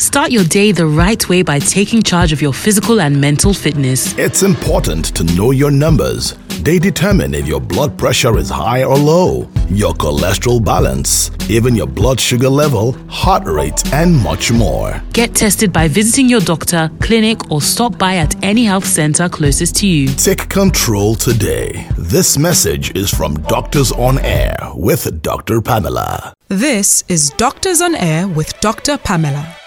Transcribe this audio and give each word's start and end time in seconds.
Start 0.00 0.30
your 0.30 0.44
day 0.44 0.72
the 0.72 0.86
right 0.86 1.28
way 1.28 1.42
by 1.42 1.58
taking 1.58 2.02
charge 2.02 2.32
of 2.32 2.40
your 2.40 2.54
physical 2.54 3.02
and 3.02 3.20
mental 3.20 3.52
fitness. 3.52 4.16
It's 4.16 4.42
important 4.42 5.14
to 5.14 5.24
know 5.24 5.50
your 5.50 5.70
numbers. 5.70 6.38
They 6.62 6.78
determine 6.78 7.34
if 7.34 7.46
your 7.46 7.60
blood 7.60 7.98
pressure 7.98 8.38
is 8.38 8.48
high 8.48 8.82
or 8.82 8.96
low, 8.96 9.46
your 9.68 9.92
cholesterol 9.92 10.64
balance, 10.64 11.30
even 11.50 11.76
your 11.76 11.86
blood 11.86 12.18
sugar 12.18 12.48
level, 12.48 12.92
heart 13.10 13.44
rate, 13.44 13.92
and 13.92 14.16
much 14.16 14.50
more. 14.50 15.02
Get 15.12 15.34
tested 15.34 15.70
by 15.70 15.86
visiting 15.86 16.30
your 16.30 16.40
doctor, 16.40 16.90
clinic, 17.00 17.50
or 17.50 17.60
stop 17.60 17.98
by 17.98 18.16
at 18.16 18.42
any 18.42 18.64
health 18.64 18.86
center 18.86 19.28
closest 19.28 19.76
to 19.76 19.86
you. 19.86 20.08
Take 20.08 20.48
control 20.48 21.14
today. 21.14 21.86
This 21.98 22.38
message 22.38 22.96
is 22.96 23.12
from 23.12 23.34
Doctors 23.42 23.92
on 23.92 24.18
Air 24.20 24.56
with 24.74 25.20
Dr. 25.20 25.60
Pamela. 25.60 26.32
This 26.48 27.04
is 27.08 27.28
Doctors 27.36 27.82
on 27.82 27.94
Air 27.94 28.26
with 28.26 28.58
Dr. 28.60 28.96
Pamela. 28.96 29.59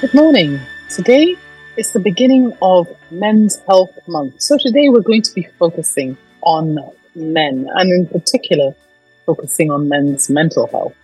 Good 0.00 0.12
morning. 0.12 0.60
Today 0.90 1.36
is 1.76 1.92
the 1.92 2.00
beginning 2.00 2.52
of 2.60 2.88
Men's 3.10 3.60
Health 3.66 3.96
Month. 4.06 4.42
So 4.42 4.58
today 4.58 4.88
we're 4.88 5.00
going 5.00 5.22
to 5.22 5.32
be 5.32 5.46
focusing 5.58 6.18
on 6.42 6.78
men 7.14 7.68
and 7.74 7.92
in 7.92 8.06
particular 8.08 8.74
focusing 9.24 9.70
on 9.70 9.88
men's 9.88 10.28
mental 10.28 10.66
health. 10.66 10.94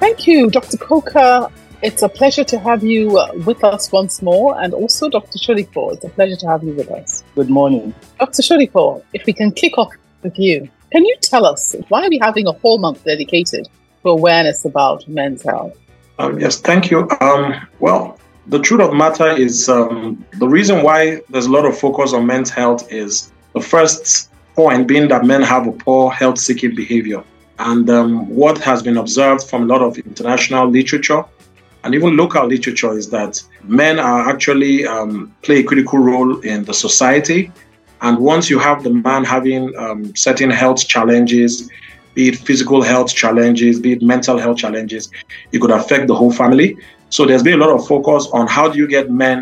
Thank 0.00 0.26
you, 0.26 0.50
Dr. 0.50 0.76
Coker. 0.78 1.48
It's 1.80 2.02
a 2.02 2.08
pleasure 2.08 2.44
to 2.44 2.58
have 2.58 2.82
you 2.82 3.22
with 3.46 3.62
us 3.62 3.92
once 3.92 4.20
more, 4.22 4.60
and 4.60 4.74
also 4.74 5.08
Dr. 5.08 5.38
Sodipo. 5.38 5.94
It's 5.94 6.04
a 6.04 6.08
pleasure 6.08 6.36
to 6.36 6.46
have 6.48 6.64
you 6.64 6.72
with 6.72 6.90
us. 6.90 7.22
Good 7.34 7.50
morning. 7.50 7.94
Dr. 8.18 8.42
Sodipo, 8.42 9.02
if 9.12 9.24
we 9.26 9.32
can 9.32 9.52
kick 9.52 9.78
off 9.78 9.92
with 10.22 10.38
you, 10.38 10.68
can 10.90 11.04
you 11.04 11.16
tell 11.20 11.46
us 11.46 11.76
why 11.88 12.04
are 12.04 12.10
we 12.10 12.18
having 12.18 12.46
a 12.46 12.52
whole 12.52 12.78
month 12.78 13.04
dedicated 13.04 13.68
awareness 14.08 14.64
about 14.64 15.06
men's 15.08 15.42
health? 15.42 15.76
Um, 16.18 16.38
yes, 16.38 16.60
thank 16.60 16.90
you. 16.90 17.08
Um, 17.20 17.54
well, 17.80 18.18
the 18.46 18.58
truth 18.60 18.80
of 18.80 18.94
matter 18.94 19.30
is 19.30 19.68
um, 19.68 20.24
the 20.38 20.48
reason 20.48 20.82
why 20.82 21.20
there's 21.28 21.46
a 21.46 21.50
lot 21.50 21.64
of 21.64 21.76
focus 21.78 22.12
on 22.12 22.26
men's 22.26 22.50
health 22.50 22.90
is 22.92 23.32
the 23.54 23.60
first 23.60 24.30
point 24.54 24.86
being 24.86 25.08
that 25.08 25.24
men 25.24 25.42
have 25.42 25.66
a 25.66 25.72
poor 25.72 26.10
health 26.10 26.38
seeking 26.38 26.74
behavior. 26.74 27.22
And 27.58 27.88
um, 27.90 28.28
what 28.28 28.58
has 28.58 28.82
been 28.82 28.96
observed 28.96 29.44
from 29.44 29.62
a 29.62 29.66
lot 29.66 29.82
of 29.82 29.98
international 29.98 30.68
literature 30.68 31.24
and 31.86 31.94
even 31.94 32.16
local 32.16 32.44
literature 32.48 32.98
is 32.98 33.10
that 33.10 33.40
men 33.62 34.00
are 34.00 34.28
actually 34.28 34.84
um, 34.84 35.32
play 35.42 35.60
a 35.60 35.62
critical 35.62 36.00
role 36.00 36.40
in 36.40 36.64
the 36.64 36.74
society. 36.74 37.52
And 38.00 38.18
once 38.18 38.50
you 38.50 38.58
have 38.58 38.82
the 38.82 38.90
man 38.90 39.22
having 39.22 39.72
um, 39.78 40.12
certain 40.16 40.50
health 40.50 40.88
challenges, 40.88 41.70
be 42.16 42.28
it 42.30 42.36
physical 42.48 42.82
health 42.82 43.14
challenges, 43.14 43.78
be 43.78 43.92
it 43.92 44.02
mental 44.02 44.38
health 44.38 44.56
challenges, 44.56 45.10
it 45.52 45.60
could 45.60 45.70
affect 45.70 46.08
the 46.08 46.14
whole 46.14 46.32
family. 46.32 46.76
So 47.10 47.26
there's 47.26 47.44
been 47.48 47.60
a 47.60 47.64
lot 47.64 47.72
of 47.78 47.86
focus 47.86 48.26
on 48.32 48.48
how 48.48 48.66
do 48.70 48.78
you 48.78 48.88
get 48.88 49.10
men 49.10 49.38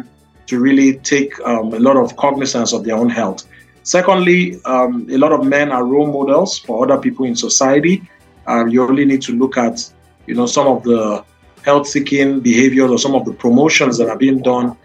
to 0.48 0.60
really 0.60 0.98
take 0.98 1.32
um, 1.50 1.72
a 1.72 1.78
lot 1.78 1.96
of 1.96 2.16
cognizance 2.16 2.74
of 2.74 2.84
their 2.84 2.96
own 2.96 3.08
health. 3.08 3.46
Secondly, 3.84 4.60
um, 4.64 5.06
a 5.10 5.16
lot 5.16 5.32
of 5.32 5.46
men 5.46 5.70
are 5.70 5.84
role 5.84 6.10
models 6.18 6.58
for 6.58 6.84
other 6.84 7.00
people 7.00 7.24
in 7.24 7.36
society. 7.36 8.02
Um, 8.46 8.68
you 8.68 8.82
only 8.82 9.04
need 9.04 9.22
to 9.22 9.32
look 9.32 9.56
at, 9.56 9.76
you 10.26 10.34
know, 10.34 10.46
some 10.46 10.66
of 10.66 10.82
the 10.82 11.24
health-seeking 11.62 12.40
behaviors 12.40 12.90
or 12.90 12.98
some 12.98 13.14
of 13.14 13.24
the 13.24 13.32
promotions 13.32 13.96
that 13.98 14.08
are 14.08 14.18
being 14.18 14.42
done 14.42 14.76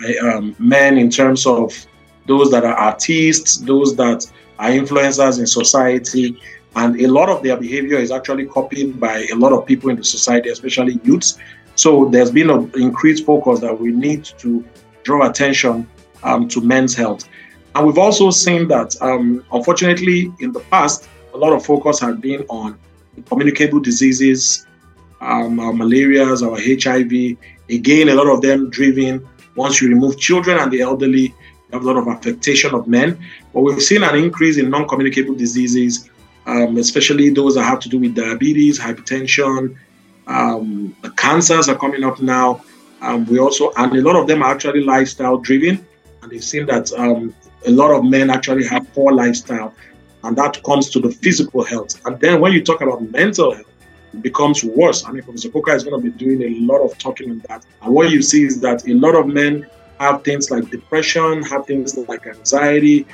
by 0.00 0.10
um, 0.28 0.56
men 0.58 0.96
in 0.98 1.10
terms 1.10 1.46
of 1.46 1.86
those 2.26 2.50
that 2.50 2.64
are 2.64 2.74
artists, 2.74 3.58
those 3.58 3.94
that 3.96 4.26
are 4.58 4.70
influencers 4.70 5.38
in 5.38 5.46
society, 5.46 6.40
and 6.76 7.00
a 7.00 7.06
lot 7.06 7.30
of 7.30 7.42
their 7.42 7.56
behavior 7.56 7.96
is 7.96 8.12
actually 8.12 8.44
copied 8.46 9.00
by 9.00 9.26
a 9.32 9.34
lot 9.34 9.52
of 9.52 9.64
people 9.64 9.88
in 9.88 9.96
the 9.96 10.04
society, 10.04 10.50
especially 10.50 11.00
youths. 11.04 11.38
So 11.74 12.08
there's 12.10 12.30
been 12.30 12.50
an 12.50 12.70
increased 12.74 13.24
focus 13.24 13.60
that 13.60 13.80
we 13.80 13.90
need 13.90 14.24
to 14.38 14.62
draw 15.02 15.28
attention 15.28 15.88
um, 16.22 16.48
to 16.48 16.60
men's 16.60 16.94
health. 16.94 17.28
And 17.74 17.86
we've 17.86 17.98
also 17.98 18.30
seen 18.30 18.68
that, 18.68 18.94
um, 19.00 19.44
unfortunately, 19.52 20.32
in 20.40 20.52
the 20.52 20.60
past, 20.70 21.08
a 21.32 21.36
lot 21.38 21.54
of 21.54 21.64
focus 21.64 21.98
has 22.00 22.16
been 22.16 22.42
on 22.48 22.78
communicable 23.26 23.80
diseases, 23.80 24.66
um, 25.22 25.58
our 25.58 25.72
malarias, 25.72 26.42
our 26.42 26.58
HIV. 26.58 27.38
Again, 27.70 28.10
a 28.10 28.14
lot 28.14 28.28
of 28.28 28.42
them 28.42 28.68
driven 28.68 29.26
once 29.54 29.80
you 29.80 29.88
remove 29.88 30.18
children 30.18 30.58
and 30.58 30.70
the 30.70 30.82
elderly, 30.82 31.22
you 31.22 31.72
have 31.72 31.82
a 31.82 31.86
lot 31.86 31.96
of 31.96 32.06
affectation 32.06 32.74
of 32.74 32.86
men. 32.86 33.18
But 33.54 33.62
we've 33.62 33.82
seen 33.82 34.02
an 34.02 34.14
increase 34.14 34.58
in 34.58 34.68
non 34.68 34.86
communicable 34.86 35.34
diseases 35.34 36.10
um, 36.46 36.76
especially 36.78 37.30
those 37.30 37.54
that 37.56 37.64
have 37.64 37.80
to 37.80 37.88
do 37.88 37.98
with 37.98 38.14
diabetes, 38.14 38.78
hypertension, 38.78 39.76
um, 40.26 40.96
cancers 41.16 41.68
are 41.68 41.76
coming 41.76 42.04
up 42.04 42.20
now. 42.20 42.62
Um, 43.00 43.26
we 43.26 43.38
also, 43.38 43.72
and 43.76 43.92
a 43.94 44.02
lot 44.02 44.16
of 44.16 44.26
them 44.26 44.42
are 44.42 44.52
actually 44.52 44.82
lifestyle 44.82 45.36
driven, 45.38 45.86
and 46.22 46.30
they've 46.30 46.42
seen 46.42 46.66
that 46.66 46.92
um, 46.94 47.34
a 47.66 47.70
lot 47.70 47.90
of 47.90 48.04
men 48.04 48.30
actually 48.30 48.66
have 48.66 48.92
poor 48.94 49.12
lifestyle, 49.12 49.74
and 50.24 50.36
that 50.36 50.62
comes 50.62 50.90
to 50.90 51.00
the 51.00 51.10
physical 51.10 51.62
health. 51.62 52.00
And 52.06 52.18
then 52.20 52.40
when 52.40 52.52
you 52.52 52.64
talk 52.64 52.80
about 52.80 53.02
mental 53.10 53.54
health, 53.54 53.66
it 54.14 54.22
becomes 54.22 54.64
worse. 54.64 55.04
I 55.04 55.12
mean, 55.12 55.22
Professor 55.22 55.50
Coker 55.50 55.74
is 55.74 55.84
going 55.84 56.00
to 56.00 56.10
be 56.10 56.16
doing 56.16 56.42
a 56.42 56.58
lot 56.60 56.82
of 56.82 56.96
talking 56.98 57.30
on 57.30 57.42
that. 57.48 57.66
And 57.82 57.92
what 57.92 58.10
you 58.10 58.22
see 58.22 58.44
is 58.44 58.60
that 58.60 58.86
a 58.88 58.94
lot 58.94 59.14
of 59.14 59.26
men 59.26 59.68
have 60.00 60.24
things 60.24 60.50
like 60.50 60.70
depression, 60.70 61.42
have 61.42 61.66
things 61.66 61.96
like 61.96 62.26
anxiety, 62.26 63.06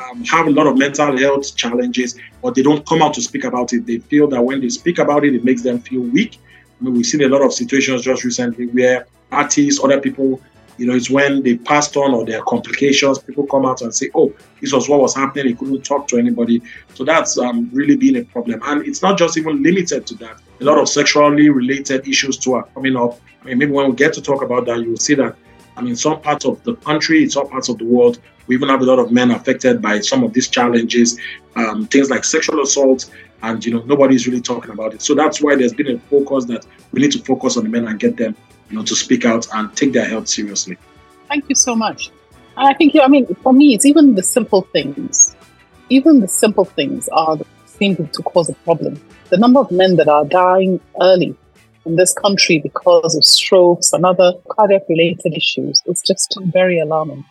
um, 0.00 0.24
have 0.24 0.46
a 0.46 0.50
lot 0.50 0.66
of 0.66 0.78
mental 0.78 1.16
health 1.16 1.56
challenges, 1.56 2.18
but 2.42 2.54
they 2.54 2.62
don't 2.62 2.86
come 2.86 3.02
out 3.02 3.14
to 3.14 3.22
speak 3.22 3.44
about 3.44 3.72
it. 3.72 3.86
They 3.86 3.98
feel 3.98 4.28
that 4.28 4.42
when 4.42 4.60
they 4.60 4.68
speak 4.68 4.98
about 4.98 5.24
it, 5.24 5.34
it 5.34 5.44
makes 5.44 5.62
them 5.62 5.80
feel 5.80 6.02
weak. 6.02 6.38
I 6.80 6.84
mean, 6.84 6.94
we've 6.94 7.06
seen 7.06 7.22
a 7.22 7.28
lot 7.28 7.42
of 7.42 7.52
situations 7.52 8.02
just 8.02 8.24
recently 8.24 8.66
where 8.68 9.06
artists, 9.30 9.82
other 9.82 10.00
people, 10.00 10.40
you 10.78 10.86
know, 10.86 10.94
it's 10.94 11.10
when 11.10 11.42
they 11.42 11.56
passed 11.56 11.96
on 11.96 12.14
or 12.14 12.24
there 12.24 12.40
are 12.40 12.44
complications, 12.44 13.18
people 13.18 13.46
come 13.46 13.66
out 13.66 13.82
and 13.82 13.94
say, 13.94 14.10
oh, 14.14 14.32
this 14.60 14.72
was 14.72 14.88
what 14.88 15.00
was 15.00 15.14
happening. 15.14 15.48
He 15.48 15.54
couldn't 15.54 15.82
talk 15.82 16.08
to 16.08 16.16
anybody. 16.16 16.62
So 16.94 17.04
that's 17.04 17.36
um, 17.36 17.68
really 17.72 17.96
been 17.96 18.16
a 18.16 18.24
problem. 18.24 18.60
And 18.64 18.86
it's 18.86 19.02
not 19.02 19.18
just 19.18 19.36
even 19.36 19.62
limited 19.62 20.06
to 20.06 20.14
that. 20.16 20.40
A 20.60 20.64
lot 20.64 20.78
of 20.78 20.88
sexually 20.88 21.50
related 21.50 22.08
issues 22.08 22.38
too 22.38 22.54
are 22.54 22.64
coming 22.74 22.96
up. 22.96 23.20
I 23.42 23.46
mean, 23.46 23.58
maybe 23.58 23.72
when 23.72 23.90
we 23.90 23.96
get 23.96 24.14
to 24.14 24.22
talk 24.22 24.42
about 24.42 24.64
that, 24.66 24.80
you'll 24.80 24.96
see 24.96 25.14
that 25.14 25.36
I 25.80 25.82
mean, 25.82 25.96
some 25.96 26.20
parts 26.20 26.44
of 26.44 26.62
the 26.64 26.74
country, 26.76 27.26
some 27.30 27.48
parts 27.48 27.70
of 27.70 27.78
the 27.78 27.86
world, 27.86 28.20
we 28.46 28.54
even 28.54 28.68
have 28.68 28.82
a 28.82 28.84
lot 28.84 28.98
of 28.98 29.10
men 29.10 29.30
affected 29.30 29.80
by 29.80 30.00
some 30.00 30.22
of 30.22 30.34
these 30.34 30.46
challenges, 30.46 31.18
um, 31.56 31.86
things 31.86 32.10
like 32.10 32.22
sexual 32.22 32.60
assault, 32.60 33.10
and 33.42 33.64
you 33.64 33.72
know 33.72 33.82
nobody's 33.84 34.26
really 34.26 34.42
talking 34.42 34.72
about 34.72 34.92
it. 34.92 35.00
So 35.00 35.14
that's 35.14 35.40
why 35.40 35.56
there's 35.56 35.72
been 35.72 35.96
a 35.96 35.98
focus 35.98 36.44
that 36.46 36.66
we 36.92 37.00
need 37.00 37.12
to 37.12 37.20
focus 37.20 37.56
on 37.56 37.64
the 37.64 37.70
men 37.70 37.88
and 37.88 37.98
get 37.98 38.18
them, 38.18 38.36
you 38.68 38.76
know, 38.76 38.84
to 38.84 38.94
speak 38.94 39.24
out 39.24 39.46
and 39.54 39.74
take 39.74 39.94
their 39.94 40.04
health 40.04 40.28
seriously. 40.28 40.76
Thank 41.28 41.48
you 41.48 41.54
so 41.54 41.74
much. 41.74 42.10
And 42.58 42.68
I 42.68 42.74
think, 42.74 42.94
I 43.02 43.08
mean, 43.08 43.34
for 43.36 43.54
me, 43.54 43.74
it's 43.74 43.86
even 43.86 44.16
the 44.16 44.22
simple 44.22 44.62
things. 44.72 45.34
Even 45.88 46.20
the 46.20 46.28
simple 46.28 46.66
things 46.66 47.08
are 47.08 47.38
the 47.38 47.46
seem 47.64 47.96
to 47.96 48.22
cause 48.22 48.50
a 48.50 48.54
problem. 48.66 49.00
The 49.30 49.38
number 49.38 49.60
of 49.60 49.70
men 49.70 49.96
that 49.96 50.08
are 50.08 50.26
dying 50.26 50.78
early 51.00 51.34
in 51.86 51.96
this 51.96 52.12
country 52.12 52.58
because 52.58 53.14
of 53.14 53.24
strokes 53.24 53.92
and 53.92 54.04
other 54.04 54.32
cardiac 54.50 54.82
related 54.88 55.34
issues 55.34 55.82
is 55.86 56.02
just 56.02 56.36
very 56.44 56.78
alarming. 56.78 57.24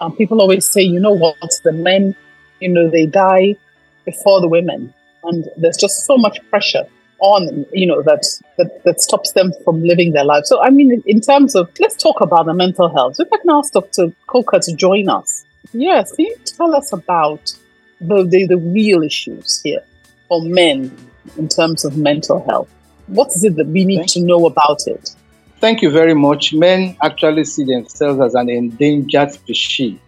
Um, 0.00 0.16
people 0.16 0.40
always 0.40 0.70
say, 0.70 0.82
you 0.82 0.98
know 0.98 1.12
what, 1.12 1.36
the 1.64 1.72
men, 1.72 2.16
you 2.60 2.68
know, 2.68 2.90
they 2.90 3.06
die 3.06 3.56
before 4.04 4.40
the 4.40 4.48
women. 4.48 4.92
And 5.24 5.48
there's 5.56 5.76
just 5.76 6.04
so 6.04 6.16
much 6.16 6.40
pressure 6.50 6.84
on, 7.20 7.64
you 7.72 7.86
know, 7.86 8.02
that, 8.02 8.26
that, 8.58 8.82
that 8.84 9.00
stops 9.00 9.32
them 9.32 9.52
from 9.64 9.82
living 9.84 10.12
their 10.12 10.24
lives. 10.24 10.48
So, 10.48 10.60
I 10.60 10.70
mean, 10.70 11.02
in 11.06 11.20
terms 11.20 11.54
of, 11.54 11.70
let's 11.78 11.96
talk 11.96 12.20
about 12.20 12.46
the 12.46 12.54
mental 12.54 12.88
health. 12.92 13.16
If 13.20 13.28
I 13.32 13.36
can 13.38 13.50
ask 13.50 13.72
Dr. 13.72 14.12
Coker 14.26 14.58
to 14.58 14.74
join 14.74 15.08
us. 15.08 15.44
Yes, 15.72 16.12
can 16.16 16.26
you 16.26 16.36
tell 16.44 16.74
us 16.74 16.92
about 16.92 17.56
the, 18.00 18.24
the, 18.24 18.46
the 18.46 18.56
real 18.56 19.04
issues 19.04 19.62
here 19.62 19.84
for 20.26 20.42
men 20.42 20.94
in 21.38 21.46
terms 21.46 21.84
of 21.84 21.96
mental 21.96 22.44
health? 22.48 22.68
What 23.12 23.28
is 23.36 23.44
it 23.44 23.56
that 23.56 23.66
we 23.66 23.84
need 23.84 24.08
to 24.08 24.22
know 24.22 24.46
about 24.46 24.86
it? 24.86 25.14
Thank 25.60 25.82
you 25.82 25.90
very 25.90 26.14
much. 26.14 26.54
Men 26.54 26.96
actually 27.02 27.44
see 27.44 27.62
themselves 27.62 28.18
as 28.22 28.34
an 28.34 28.48
endangered 28.48 29.32
species 29.32 29.98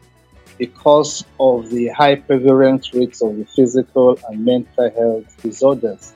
because 0.56 1.22
of 1.38 1.68
the 1.68 1.88
high 1.88 2.14
prevalence 2.14 2.94
rates 2.94 3.20
of 3.20 3.36
the 3.36 3.44
physical 3.44 4.18
and 4.26 4.42
mental 4.42 4.90
health 4.90 5.42
disorders. 5.42 6.14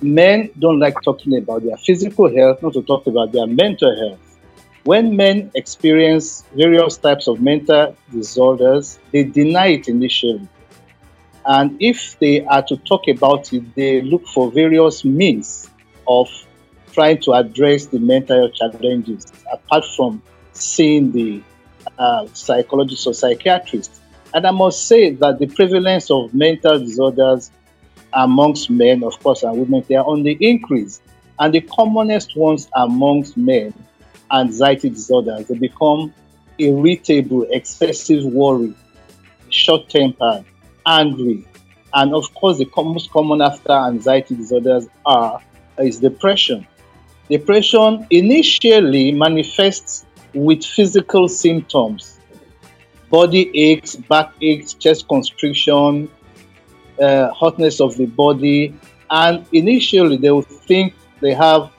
Men 0.00 0.48
don't 0.60 0.78
like 0.78 0.94
talking 1.02 1.38
about 1.38 1.64
their 1.64 1.76
physical 1.76 2.32
health, 2.32 2.62
not 2.62 2.74
to 2.74 2.82
talk 2.82 3.08
about 3.08 3.32
their 3.32 3.48
mental 3.48 3.96
health. 3.96 4.38
When 4.84 5.16
men 5.16 5.50
experience 5.56 6.44
various 6.54 6.98
types 6.98 7.26
of 7.26 7.40
mental 7.40 7.96
disorders, 8.12 9.00
they 9.10 9.24
deny 9.24 9.68
it 9.78 9.88
initially. 9.88 10.46
And 11.44 11.76
if 11.80 12.16
they 12.20 12.44
are 12.44 12.62
to 12.62 12.76
talk 12.76 13.08
about 13.08 13.52
it, 13.52 13.74
they 13.74 14.02
look 14.02 14.28
for 14.28 14.52
various 14.52 15.04
means 15.04 15.68
of 16.08 16.28
trying 16.92 17.20
to 17.20 17.32
address 17.32 17.86
the 17.86 17.98
mental 17.98 18.48
challenges 18.50 19.26
apart 19.52 19.84
from 19.96 20.22
seeing 20.52 21.12
the 21.12 21.42
uh, 21.98 22.26
psychologist 22.32 23.06
or 23.06 23.14
psychiatrist. 23.14 24.00
And 24.34 24.46
I 24.46 24.50
must 24.50 24.88
say 24.88 25.10
that 25.10 25.38
the 25.38 25.46
prevalence 25.46 26.10
of 26.10 26.32
mental 26.34 26.78
disorders 26.78 27.50
amongst 28.12 28.70
men, 28.70 29.04
of 29.04 29.18
course, 29.22 29.42
and 29.42 29.58
women, 29.58 29.84
they 29.88 29.94
are 29.94 30.04
on 30.06 30.22
the 30.22 30.36
increase. 30.40 31.00
And 31.38 31.52
the 31.52 31.60
commonest 31.60 32.36
ones 32.36 32.68
amongst 32.74 33.36
men, 33.36 33.74
anxiety 34.32 34.88
disorders, 34.88 35.46
they 35.48 35.54
become 35.54 36.14
irritable, 36.58 37.46
excessive 37.50 38.24
worry, 38.24 38.74
short 39.50 39.88
tempered, 39.90 40.44
angry. 40.86 41.46
And 41.92 42.14
of 42.14 42.32
course, 42.34 42.58
the 42.58 42.68
most 42.76 43.10
common 43.10 43.42
after 43.42 43.72
anxiety 43.72 44.34
disorders 44.34 44.86
are 45.04 45.40
is 45.78 45.98
depression. 45.98 46.66
Depression 47.28 48.06
initially 48.10 49.12
manifests 49.12 50.06
with 50.32 50.64
physical 50.64 51.28
symptoms 51.28 52.16
body 53.10 53.50
aches, 53.54 53.96
back 53.96 54.32
aches, 54.40 54.74
chest 54.74 55.08
constriction, 55.08 56.10
uh, 57.00 57.30
hotness 57.30 57.80
of 57.80 57.96
the 57.96 58.06
body. 58.06 58.74
And 59.10 59.46
initially, 59.52 60.16
they 60.16 60.30
will 60.30 60.42
think 60.42 60.94
they 61.20 61.34
have 61.34 61.70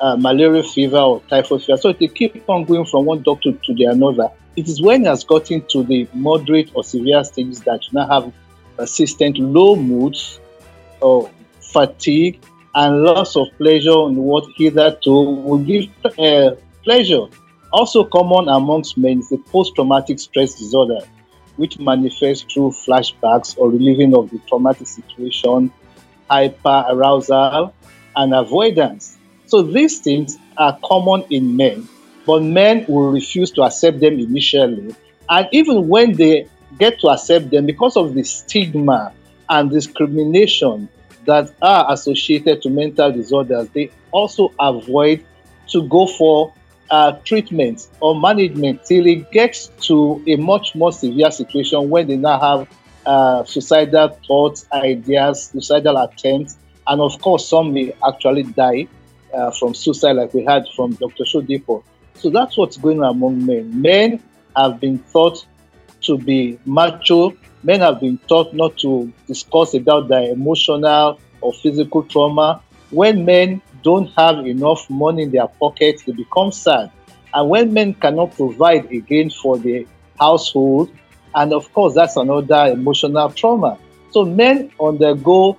uh, 0.00 0.16
malaria 0.16 0.62
fever 0.62 0.98
or 0.98 1.20
typhoid 1.28 1.62
fever. 1.62 1.76
So 1.76 1.92
they 1.92 2.08
keep 2.08 2.48
on 2.48 2.64
going 2.64 2.86
from 2.86 3.04
one 3.04 3.22
doctor 3.22 3.52
to 3.52 3.74
the 3.74 3.84
another. 3.84 4.28
It 4.56 4.68
is 4.68 4.82
when 4.82 5.02
it 5.02 5.08
has 5.08 5.24
gotten 5.24 5.64
to 5.68 5.82
the 5.82 6.08
moderate 6.12 6.70
or 6.74 6.84
severe 6.84 7.22
stages 7.24 7.60
that 7.60 7.80
you 7.84 7.90
now 7.92 8.06
have 8.08 8.32
persistent 8.76 9.38
low 9.38 9.76
moods 9.76 10.40
or 11.00 11.30
fatigue 11.60 12.42
and 12.74 13.02
loss 13.02 13.36
of 13.36 13.48
pleasure 13.58 14.08
in 14.08 14.16
what 14.16 14.44
hitherto 14.56 15.30
would 15.30 15.66
give 15.66 15.88
uh, 16.18 16.54
pleasure. 16.84 17.26
Also 17.72 18.04
common 18.04 18.48
amongst 18.48 18.98
men 18.98 19.20
is 19.20 19.28
the 19.28 19.38
post-traumatic 19.38 20.18
stress 20.18 20.54
disorder, 20.54 21.00
which 21.56 21.78
manifests 21.78 22.44
through 22.52 22.70
flashbacks 22.70 23.56
or 23.58 23.70
reliving 23.70 24.14
of 24.14 24.30
the 24.30 24.38
traumatic 24.48 24.86
situation, 24.86 25.72
hyper-arousal, 26.30 27.74
and 28.16 28.34
avoidance. 28.34 29.18
So 29.46 29.62
these 29.62 30.00
things 30.00 30.38
are 30.56 30.78
common 30.84 31.24
in 31.30 31.56
men, 31.56 31.88
but 32.26 32.42
men 32.42 32.84
will 32.88 33.10
refuse 33.10 33.50
to 33.52 33.62
accept 33.62 34.00
them 34.00 34.18
initially. 34.18 34.94
And 35.28 35.48
even 35.52 35.88
when 35.88 36.14
they 36.14 36.46
get 36.78 37.00
to 37.00 37.08
accept 37.08 37.50
them, 37.50 37.66
because 37.66 37.96
of 37.96 38.14
the 38.14 38.22
stigma 38.22 39.12
and 39.48 39.70
discrimination 39.70 40.88
that 41.26 41.52
are 41.62 41.92
associated 41.92 42.62
to 42.62 42.70
mental 42.70 43.12
disorders, 43.12 43.68
they 43.70 43.90
also 44.10 44.52
avoid 44.58 45.24
to 45.68 45.86
go 45.88 46.06
for 46.06 46.52
uh, 46.90 47.12
treatment 47.24 47.88
or 48.00 48.18
management 48.18 48.84
till 48.84 49.06
it 49.06 49.30
gets 49.32 49.68
to 49.80 50.22
a 50.26 50.36
much 50.36 50.74
more 50.74 50.92
severe 50.92 51.30
situation 51.30 51.88
when 51.88 52.06
they 52.06 52.16
now 52.16 52.38
have 52.38 52.68
uh, 53.06 53.44
suicidal 53.44 54.08
thoughts, 54.26 54.66
ideas, 54.72 55.46
suicidal 55.46 55.96
attempts, 55.96 56.58
and 56.86 57.00
of 57.00 57.20
course, 57.20 57.48
some 57.48 57.72
may 57.72 57.94
actually 58.06 58.42
die 58.42 58.86
uh, 59.32 59.50
from 59.50 59.74
suicide, 59.74 60.12
like 60.12 60.34
we 60.34 60.44
had 60.44 60.66
from 60.76 60.92
Dr. 60.94 61.24
Sodipo. 61.24 61.82
So 62.14 62.30
that's 62.30 62.56
what's 62.56 62.76
going 62.76 63.02
on 63.02 63.16
among 63.16 63.46
men. 63.46 63.80
Men 63.80 64.22
have 64.56 64.80
been 64.80 64.98
thought 64.98 65.44
to 66.02 66.18
be 66.18 66.58
macho. 66.64 67.34
Men 67.62 67.80
have 67.80 68.00
been 68.00 68.18
taught 68.28 68.52
not 68.54 68.76
to 68.78 69.12
discuss 69.26 69.74
about 69.74 70.08
their 70.08 70.30
emotional 70.32 71.20
or 71.40 71.52
physical 71.52 72.02
trauma. 72.02 72.62
When 72.90 73.24
men 73.24 73.62
don't 73.82 74.08
have 74.16 74.46
enough 74.46 74.88
money 74.90 75.24
in 75.24 75.30
their 75.30 75.46
pockets, 75.46 76.02
they 76.02 76.12
become 76.12 76.52
sad. 76.52 76.90
And 77.34 77.48
when 77.48 77.72
men 77.72 77.94
cannot 77.94 78.34
provide 78.34 78.86
again 78.92 79.30
for 79.30 79.58
the 79.58 79.86
household, 80.18 80.90
and 81.34 81.52
of 81.52 81.72
course, 81.72 81.94
that's 81.94 82.16
another 82.16 82.66
emotional 82.72 83.30
trauma. 83.30 83.78
So 84.10 84.24
men 84.24 84.70
undergo 84.80 85.56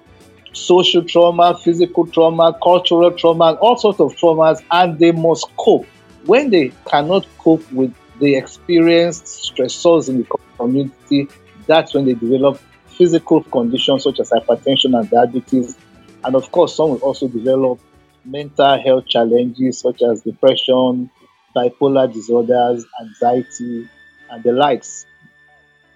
social 0.53 1.03
trauma, 1.03 1.57
physical 1.57 2.05
trauma, 2.07 2.55
cultural 2.61 3.11
trauma, 3.11 3.57
all 3.61 3.77
sorts 3.77 3.99
of 3.99 4.15
traumas, 4.15 4.63
and 4.71 4.99
they 4.99 5.11
must 5.11 5.47
cope. 5.57 5.87
When 6.25 6.51
they 6.51 6.71
cannot 6.85 7.25
cope 7.39 7.69
with 7.71 7.93
the 8.23 8.35
experienced 8.35 9.25
stressors 9.25 10.07
in 10.07 10.19
the 10.19 10.27
community, 10.57 11.27
that's 11.67 11.93
when 11.93 12.05
they 12.05 12.13
develop 12.13 12.57
physical 12.87 13.43
conditions 13.43 14.03
such 14.03 14.19
as 14.21 14.29
hypertension 14.29 14.97
and 14.97 15.09
diabetes. 15.09 15.77
And 16.23 16.33
of 16.35 16.49
course, 16.51 16.77
some 16.77 16.91
will 16.91 16.99
also 16.99 17.27
develop 17.27 17.81
mental 18.23 18.81
health 18.81 19.07
challenges 19.07 19.79
such 19.79 20.01
as 20.01 20.21
depression, 20.21 21.09
bipolar 21.53 22.11
disorders, 22.11 22.85
anxiety, 23.01 23.89
and 24.29 24.41
the 24.41 24.53
likes. 24.53 25.05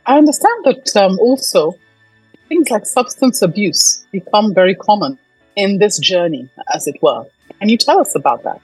I 0.06 0.18
understand 0.18 0.66
that 0.66 0.98
um, 0.98 1.18
also 1.20 1.80
things 2.50 2.70
like 2.70 2.86
substance 2.86 3.42
abuse 3.42 4.06
become 4.12 4.54
very 4.54 4.76
common 4.76 5.18
in 5.56 5.80
this 5.80 5.98
journey, 5.98 6.50
as 6.74 6.88
it 6.88 6.98
were. 7.02 7.26
Can 7.60 7.70
you 7.70 7.78
tell 7.78 8.00
us 8.00 8.16
about 8.16 8.44
that? 8.44 8.60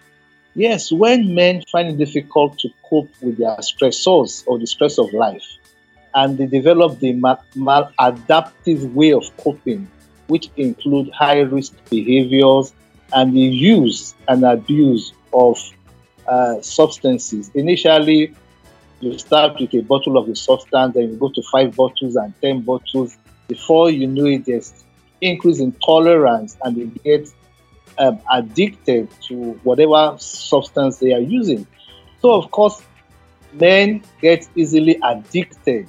Yes, 0.56 0.92
when 0.92 1.34
men 1.34 1.64
find 1.72 1.90
it 1.90 1.98
difficult 1.98 2.60
to 2.60 2.70
cope 2.88 3.10
with 3.22 3.38
their 3.38 3.58
stressors 3.58 4.44
or 4.46 4.60
the 4.60 4.68
stress 4.68 5.00
of 5.00 5.12
life, 5.14 5.46
and 6.14 6.38
they 6.38 6.46
develop 6.46 7.00
the 7.00 7.14
maladaptive 7.14 8.94
way 8.94 9.14
of 9.14 9.26
coping, 9.38 9.90
which 10.28 10.50
include 10.58 11.10
high 11.12 11.40
risk 11.40 11.74
behaviors 11.90 12.72
and 13.14 13.34
the 13.36 13.40
use 13.40 14.14
and 14.28 14.44
abuse 14.44 15.14
of 15.34 15.58
uh, 16.28 16.62
substances. 16.62 17.50
Initially, 17.56 18.34
you 19.00 19.18
start 19.18 19.60
with 19.60 19.74
a 19.74 19.82
bottle 19.82 20.18
of 20.18 20.28
the 20.28 20.36
substance, 20.36 20.94
then 20.94 21.10
you 21.10 21.16
go 21.16 21.30
to 21.30 21.42
five 21.52 21.76
bottles 21.76 22.16
and 22.16 22.34
10 22.42 22.62
bottles. 22.62 23.18
Before 23.48 23.90
you 23.90 24.08
know 24.08 24.26
it, 24.26 24.46
there's 24.46 24.86
increase 25.20 25.60
in 25.60 25.72
tolerance 25.86 26.58
and 26.64 26.76
they 26.76 26.86
get 27.04 27.28
um, 27.98 28.20
addicted 28.32 29.10
to 29.28 29.54
whatever 29.64 30.16
substance 30.18 30.98
they 30.98 31.14
are 31.14 31.20
using. 31.20 31.68
So, 32.22 32.34
of 32.34 32.52
course, 32.52 32.82
men 33.54 34.04
get 34.22 34.48
easily 34.56 35.00
addicted 35.04 35.88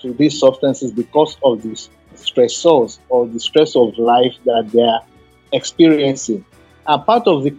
to 0.00 0.12
these 0.14 0.38
substances 0.38 0.92
because 0.92 1.36
of 1.42 1.62
the 1.62 1.76
stressors 2.14 2.98
or 3.08 3.26
the 3.26 3.40
stress 3.40 3.76
of 3.76 3.96
life 3.98 4.34
that 4.44 4.70
they 4.72 4.82
are 4.82 5.02
experiencing. 5.52 6.44
And 6.86 7.04
part 7.04 7.26
of 7.26 7.44
the 7.44 7.56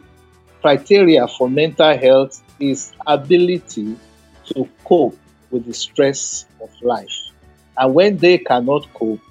criteria 0.61 1.27
for 1.27 1.49
mental 1.49 1.97
health 1.97 2.41
is 2.59 2.93
ability 3.07 3.95
to 4.53 4.67
cope 4.85 5.17
with 5.49 5.65
the 5.65 5.73
stress 5.73 6.45
of 6.61 6.69
life. 6.81 7.15
And 7.77 7.93
when 7.93 8.17
they 8.17 8.37
cannot 8.37 8.91
cope, 8.93 9.21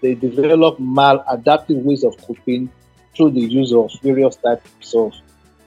they 0.00 0.14
develop 0.14 0.78
maladaptive 0.78 1.82
ways 1.82 2.04
of 2.04 2.16
coping 2.18 2.70
through 3.20 3.30
the 3.32 3.40
use 3.40 3.70
of 3.74 3.92
various 4.02 4.36
types 4.36 4.94
of 4.94 5.12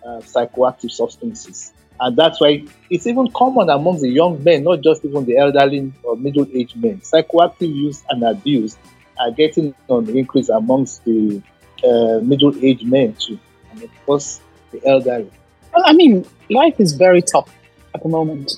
uh, 0.04 0.20
psychoactive 0.22 0.90
substances. 0.90 1.72
And 2.00 2.18
that's 2.18 2.42
why 2.42 2.66
it's 2.90 3.06
even 3.06 3.30
common 3.32 3.70
among 3.70 4.02
the 4.02 4.10
young 4.10 4.44
men, 4.44 4.64
not 4.64 4.82
just 4.82 5.06
even 5.06 5.24
the 5.26 5.38
elderly 5.38 5.94
or 6.02 6.18
middle 6.18 6.48
aged 6.52 6.82
men. 6.82 7.00
Psychoactive 7.02 7.74
use 7.74 8.04
and 8.10 8.24
abuse 8.24 8.76
are 9.20 9.30
getting 9.30 9.76
on 9.88 10.06
the 10.06 10.18
increase 10.18 10.50
amongst 10.50 11.06
the 11.06 11.44
uh, 11.84 12.20
middle 12.24 12.54
aged 12.66 12.88
men 12.88 13.14
too. 13.20 13.38
And 13.72 13.84
of 13.84 13.92
course, 14.08 14.42
the 14.72 14.82
elderly. 14.88 15.30
Well, 15.76 15.84
I 15.86 15.94
mean, 15.94 16.26
life 16.50 16.80
is 16.80 16.94
very 16.94 17.22
tough 17.22 17.56
at 17.94 18.02
the 18.02 18.10
moment. 18.10 18.54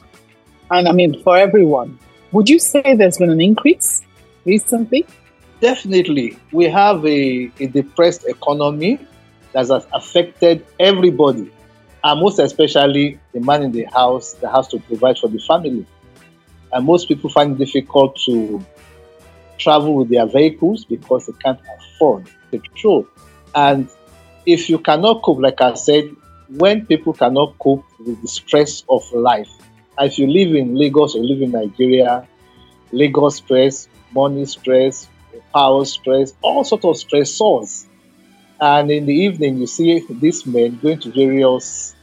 And 0.71 0.87
I 0.87 0.93
mean, 0.93 1.21
for 1.21 1.35
everyone. 1.35 1.99
Would 2.31 2.49
you 2.49 2.59
say 2.59 2.95
there's 2.95 3.17
been 3.17 3.29
an 3.29 3.41
increase 3.41 4.03
recently? 4.45 5.05
Definitely. 5.61 6.37
We 6.51 6.65
have 6.65 7.05
a, 7.05 7.51
a 7.59 7.67
depressed 7.67 8.25
economy 8.25 8.99
that 9.53 9.67
has 9.67 9.85
affected 9.93 10.65
everybody, 10.79 11.51
and 12.03 12.21
most 12.21 12.39
especially 12.39 13.19
the 13.33 13.39
man 13.39 13.63
in 13.63 13.71
the 13.71 13.85
house 13.85 14.33
that 14.35 14.51
has 14.51 14.67
to 14.69 14.79
provide 14.79 15.17
for 15.17 15.29
the 15.29 15.39
family. 15.39 15.85
And 16.73 16.85
most 16.85 17.07
people 17.07 17.29
find 17.29 17.53
it 17.53 17.65
difficult 17.65 18.19
to 18.25 18.63
travel 19.57 19.95
with 19.95 20.09
their 20.09 20.25
vehicles 20.25 20.83
because 20.83 21.27
they 21.27 21.33
can't 21.41 21.59
afford 21.77 22.29
petrol. 22.51 23.07
And 23.53 23.87
if 24.45 24.69
you 24.69 24.77
cannot 24.79 25.23
cope, 25.23 25.39
like 25.39 25.61
I 25.61 25.73
said, 25.75 26.13
when 26.49 26.85
people 26.85 27.13
cannot 27.13 27.57
cope 27.59 27.85
with 27.99 28.21
the 28.21 28.27
stress 28.27 28.83
of 28.89 29.09
life, 29.13 29.49
if 29.99 30.19
you 30.19 30.27
live 30.27 30.53
in 30.53 30.75
Lagos 30.75 31.15
or 31.15 31.23
live 31.23 31.41
in 31.41 31.51
Nigeria, 31.51 32.27
Lagos 32.91 33.37
stress, 33.37 33.87
money 34.13 34.45
stress, 34.45 35.07
power 35.53 35.85
stress, 35.85 36.33
all 36.41 36.63
sorts 36.63 36.85
of 36.85 36.95
stressors. 36.95 37.85
And 38.59 38.89
in 38.89 39.05
the 39.05 39.13
evening, 39.13 39.57
you 39.57 39.67
see 39.67 40.05
these 40.09 40.45
men 40.45 40.79
going 40.81 40.99
to 40.99 41.11
various 41.11 41.95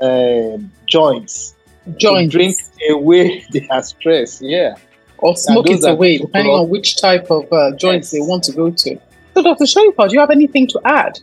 um, 0.00 0.70
joints, 0.86 1.54
joints, 1.96 2.32
drink 2.32 2.56
away 2.90 3.44
their 3.50 3.82
stress. 3.82 4.42
Yeah, 4.42 4.74
or 5.18 5.36
smoke 5.36 5.70
it 5.70 5.88
away, 5.88 6.18
depending 6.18 6.52
on 6.52 6.68
which 6.68 7.00
type 7.00 7.30
of 7.30 7.52
uh, 7.52 7.76
joints 7.76 8.12
yes. 8.12 8.20
they 8.22 8.26
want 8.26 8.44
to 8.44 8.52
go 8.52 8.70
to. 8.70 9.00
So, 9.34 9.42
Dr. 9.42 9.64
Sodipo, 9.64 10.08
do 10.08 10.14
you 10.14 10.20
have 10.20 10.30
anything 10.30 10.66
to 10.68 10.80
add? 10.84 11.18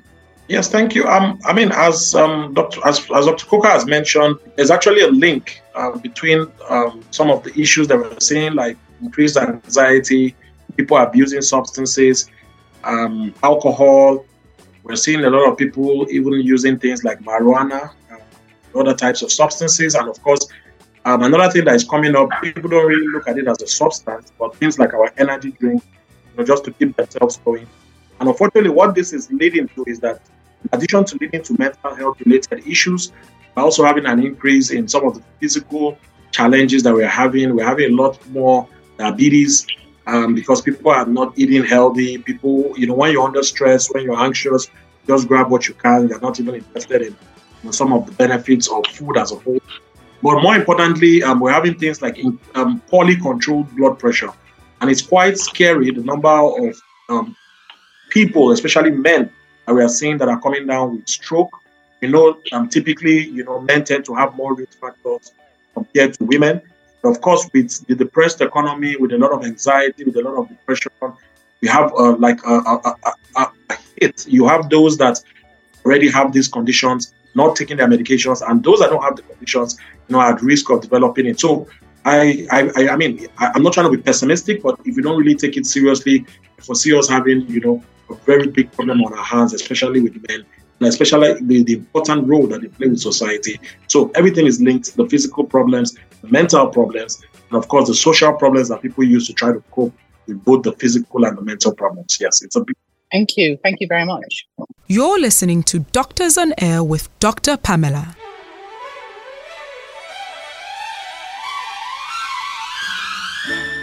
Yes, 0.47 0.69
thank 0.69 0.95
you. 0.95 1.05
Um, 1.05 1.39
I 1.45 1.51
mean, 1.51 1.71
as 1.73 2.15
um, 2.15 2.53
Dr. 2.53 2.79
As, 2.85 2.99
as 3.13 3.25
Dr. 3.25 3.45
Coker 3.45 3.67
has 3.67 3.85
mentioned, 3.85 4.37
there's 4.55 4.71
actually 4.71 5.01
a 5.01 5.09
link 5.09 5.61
uh, 5.75 5.97
between 5.97 6.47
um, 6.69 7.03
some 7.11 7.29
of 7.29 7.43
the 7.43 7.59
issues 7.59 7.89
that 7.89 7.97
we're 7.97 8.19
seeing, 8.19 8.53
like 8.53 8.77
increased 9.01 9.35
anxiety, 9.35 10.35
people 10.77 10.97
abusing 10.97 11.41
substances, 11.41 12.29
um, 12.83 13.33
alcohol. 13.43 14.25
We're 14.83 14.95
seeing 14.95 15.25
a 15.25 15.29
lot 15.29 15.51
of 15.51 15.57
people 15.57 16.07
even 16.09 16.33
using 16.33 16.79
things 16.79 17.03
like 17.03 17.19
marijuana, 17.21 17.91
uh, 18.11 18.79
other 18.79 18.93
types 18.93 19.21
of 19.21 19.31
substances, 19.31 19.95
and 19.95 20.07
of 20.07 20.21
course, 20.21 20.47
um, 21.03 21.23
another 21.23 21.51
thing 21.51 21.65
that 21.65 21.75
is 21.75 21.83
coming 21.83 22.15
up. 22.15 22.29
People 22.41 22.69
don't 22.69 22.85
really 22.85 23.07
look 23.07 23.27
at 23.27 23.37
it 23.37 23.47
as 23.47 23.61
a 23.61 23.67
substance, 23.67 24.31
but 24.37 24.55
things 24.55 24.77
like 24.77 24.93
our 24.93 25.11
energy 25.17 25.51
drink, 25.51 25.83
you 25.83 26.37
know, 26.37 26.43
just 26.45 26.63
to 26.65 26.71
keep 26.71 26.95
themselves 26.95 27.37
going. 27.43 27.67
And 28.19 28.29
unfortunately, 28.29 28.69
what 28.69 28.95
this 28.95 29.13
is 29.13 29.31
leading 29.31 29.67
to 29.69 29.83
is 29.87 29.99
that, 30.01 30.21
in 30.63 30.69
addition 30.73 31.05
to 31.05 31.17
leading 31.19 31.43
to 31.43 31.55
mental 31.57 31.95
health 31.95 32.19
related 32.25 32.67
issues, 32.67 33.11
we're 33.55 33.63
also 33.63 33.83
having 33.83 34.05
an 34.05 34.23
increase 34.23 34.71
in 34.71 34.87
some 34.87 35.05
of 35.05 35.15
the 35.15 35.23
physical 35.39 35.97
challenges 36.31 36.83
that 36.83 36.93
we're 36.93 37.07
having. 37.07 37.55
We're 37.55 37.65
having 37.65 37.93
a 37.93 37.95
lot 37.95 38.25
more 38.29 38.67
diabetes 38.97 39.65
um, 40.07 40.33
because 40.33 40.61
people 40.61 40.89
are 40.89 41.05
not 41.05 41.37
eating 41.37 41.63
healthy. 41.63 42.17
People, 42.17 42.73
you 42.77 42.87
know, 42.87 42.95
when 42.95 43.11
you're 43.11 43.25
under 43.25 43.43
stress, 43.43 43.93
when 43.93 44.03
you're 44.03 44.19
anxious, 44.19 44.69
just 45.05 45.27
grab 45.27 45.51
what 45.51 45.67
you 45.67 45.73
can. 45.73 46.07
You're 46.07 46.21
not 46.21 46.39
even 46.39 46.55
interested 46.55 47.01
in 47.01 47.07
you 47.09 47.15
know, 47.63 47.71
some 47.71 47.93
of 47.93 48.05
the 48.05 48.13
benefits 48.13 48.69
of 48.69 48.87
food 48.87 49.17
as 49.17 49.31
a 49.31 49.35
whole. 49.35 49.59
But 50.23 50.41
more 50.41 50.55
importantly, 50.55 51.21
um, 51.21 51.39
we're 51.39 51.51
having 51.51 51.77
things 51.77 52.01
like 52.01 52.17
in, 52.17 52.39
um, 52.55 52.79
poorly 52.87 53.17
controlled 53.17 53.73
blood 53.75 53.99
pressure. 53.99 54.31
And 54.81 54.89
it's 54.89 55.01
quite 55.01 55.37
scary 55.37 55.91
the 55.91 56.01
number 56.01 56.29
of 56.29 56.81
um, 57.09 57.35
people, 58.09 58.51
especially 58.51 58.91
men, 58.91 59.29
that 59.65 59.73
we 59.73 59.83
are 59.83 59.89
seeing 59.89 60.17
that 60.19 60.29
are 60.29 60.39
coming 60.39 60.65
down 60.65 60.95
with 60.95 61.07
stroke. 61.07 61.51
You 62.01 62.09
know, 62.09 62.39
um, 62.51 62.69
typically, 62.69 63.27
you 63.27 63.43
know, 63.43 63.59
men 63.59 63.83
tend 63.83 64.05
to 64.05 64.15
have 64.15 64.35
more 64.35 64.53
risk 64.53 64.79
factors 64.79 65.33
compared 65.73 66.13
to 66.15 66.23
women. 66.25 66.61
But 67.01 67.09
of 67.09 67.21
course, 67.21 67.49
with 67.53 67.85
the 67.87 67.95
depressed 67.95 68.41
economy, 68.41 68.95
with 68.97 69.11
a 69.13 69.17
lot 69.17 69.31
of 69.31 69.43
anxiety, 69.43 70.03
with 70.03 70.15
a 70.17 70.21
lot 70.21 70.35
of 70.35 70.49
depression, 70.49 70.91
we 71.61 71.67
have 71.67 71.91
uh, 71.93 72.15
like 72.17 72.39
a, 72.45 72.53
a, 72.53 72.95
a, 73.35 73.51
a 73.69 73.77
hit. 73.99 74.25
You 74.27 74.47
have 74.47 74.69
those 74.69 74.97
that 74.97 75.19
already 75.85 76.09
have 76.09 76.33
these 76.33 76.47
conditions, 76.47 77.13
not 77.35 77.55
taking 77.55 77.77
their 77.77 77.87
medications, 77.87 78.47
and 78.47 78.63
those 78.63 78.79
that 78.79 78.89
don't 78.89 79.03
have 79.03 79.15
the 79.15 79.21
conditions, 79.23 79.77
you 80.07 80.13
know, 80.13 80.19
are 80.19 80.33
at 80.33 80.41
risk 80.41 80.69
of 80.69 80.81
developing 80.81 81.25
it. 81.27 81.39
So 81.39 81.67
I, 82.05 82.47
I, 82.51 82.89
I 82.89 82.95
mean, 82.95 83.27
I, 83.37 83.51
am 83.55 83.63
not 83.63 83.73
trying 83.73 83.91
to 83.91 83.97
be 83.97 84.01
pessimistic, 84.01 84.63
but 84.63 84.79
if 84.85 84.95
you 84.95 85.03
don't 85.03 85.17
really 85.17 85.35
take 85.35 85.57
it 85.57 85.65
seriously, 85.65 86.25
foresee 86.59 86.97
us 86.97 87.09
having, 87.09 87.47
you 87.47 87.59
know, 87.59 87.83
a 88.09 88.15
very 88.15 88.47
big 88.47 88.71
problem 88.71 89.03
on 89.03 89.13
our 89.13 89.23
hands, 89.23 89.53
especially 89.53 89.99
with 89.99 90.15
men, 90.29 90.45
and 90.79 90.87
especially 90.87 91.33
the, 91.41 91.63
the 91.63 91.73
important 91.73 92.27
role 92.27 92.47
that 92.47 92.61
they 92.61 92.67
play 92.67 92.87
with 92.87 92.99
society. 92.99 93.59
So 93.87 94.11
everything 94.15 94.45
is 94.47 94.61
linked: 94.61 94.95
the 94.95 95.07
physical 95.07 95.43
problems, 95.43 95.97
the 96.21 96.27
mental 96.27 96.67
problems, 96.67 97.21
and 97.49 97.57
of 97.57 97.67
course 97.67 97.87
the 97.87 97.95
social 97.95 98.33
problems 98.33 98.69
that 98.69 98.81
people 98.81 99.03
use 99.03 99.27
to 99.27 99.33
try 99.33 99.51
to 99.51 99.63
cope 99.71 99.93
with 100.27 100.43
both 100.43 100.63
the 100.63 100.73
physical 100.73 101.25
and 101.25 101.37
the 101.37 101.41
mental 101.41 101.73
problems. 101.73 102.17
Yes, 102.19 102.41
it's 102.41 102.55
a 102.55 102.61
big. 102.61 102.75
Thank 103.11 103.37
you. 103.37 103.57
Thank 103.63 103.79
you 103.79 103.87
very 103.87 104.05
much. 104.05 104.47
You're 104.87 105.19
listening 105.19 105.63
to 105.63 105.79
Doctors 105.79 106.37
on 106.37 106.53
Air 106.57 106.83
with 106.83 107.07
Dr. 107.19 107.55
Pamela. 107.55 108.15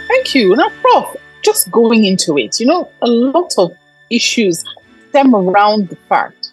Thank 0.07 0.35
you. 0.35 0.55
Now, 0.55 0.69
Prof, 0.81 1.15
just 1.43 1.71
going 1.71 2.05
into 2.05 2.37
it, 2.37 2.59
you 2.59 2.67
know, 2.67 2.89
a 3.01 3.07
lot 3.07 3.53
of 3.57 3.71
issues 4.09 4.63
stem 5.09 5.35
around 5.35 5.89
the 5.89 5.95
fact 5.95 6.44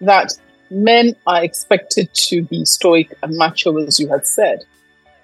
that 0.00 0.32
men 0.70 1.14
are 1.26 1.42
expected 1.42 2.12
to 2.14 2.42
be 2.42 2.64
stoic 2.64 3.12
and 3.22 3.36
macho, 3.36 3.76
as 3.78 3.98
you 3.98 4.08
had 4.08 4.26
said. 4.26 4.64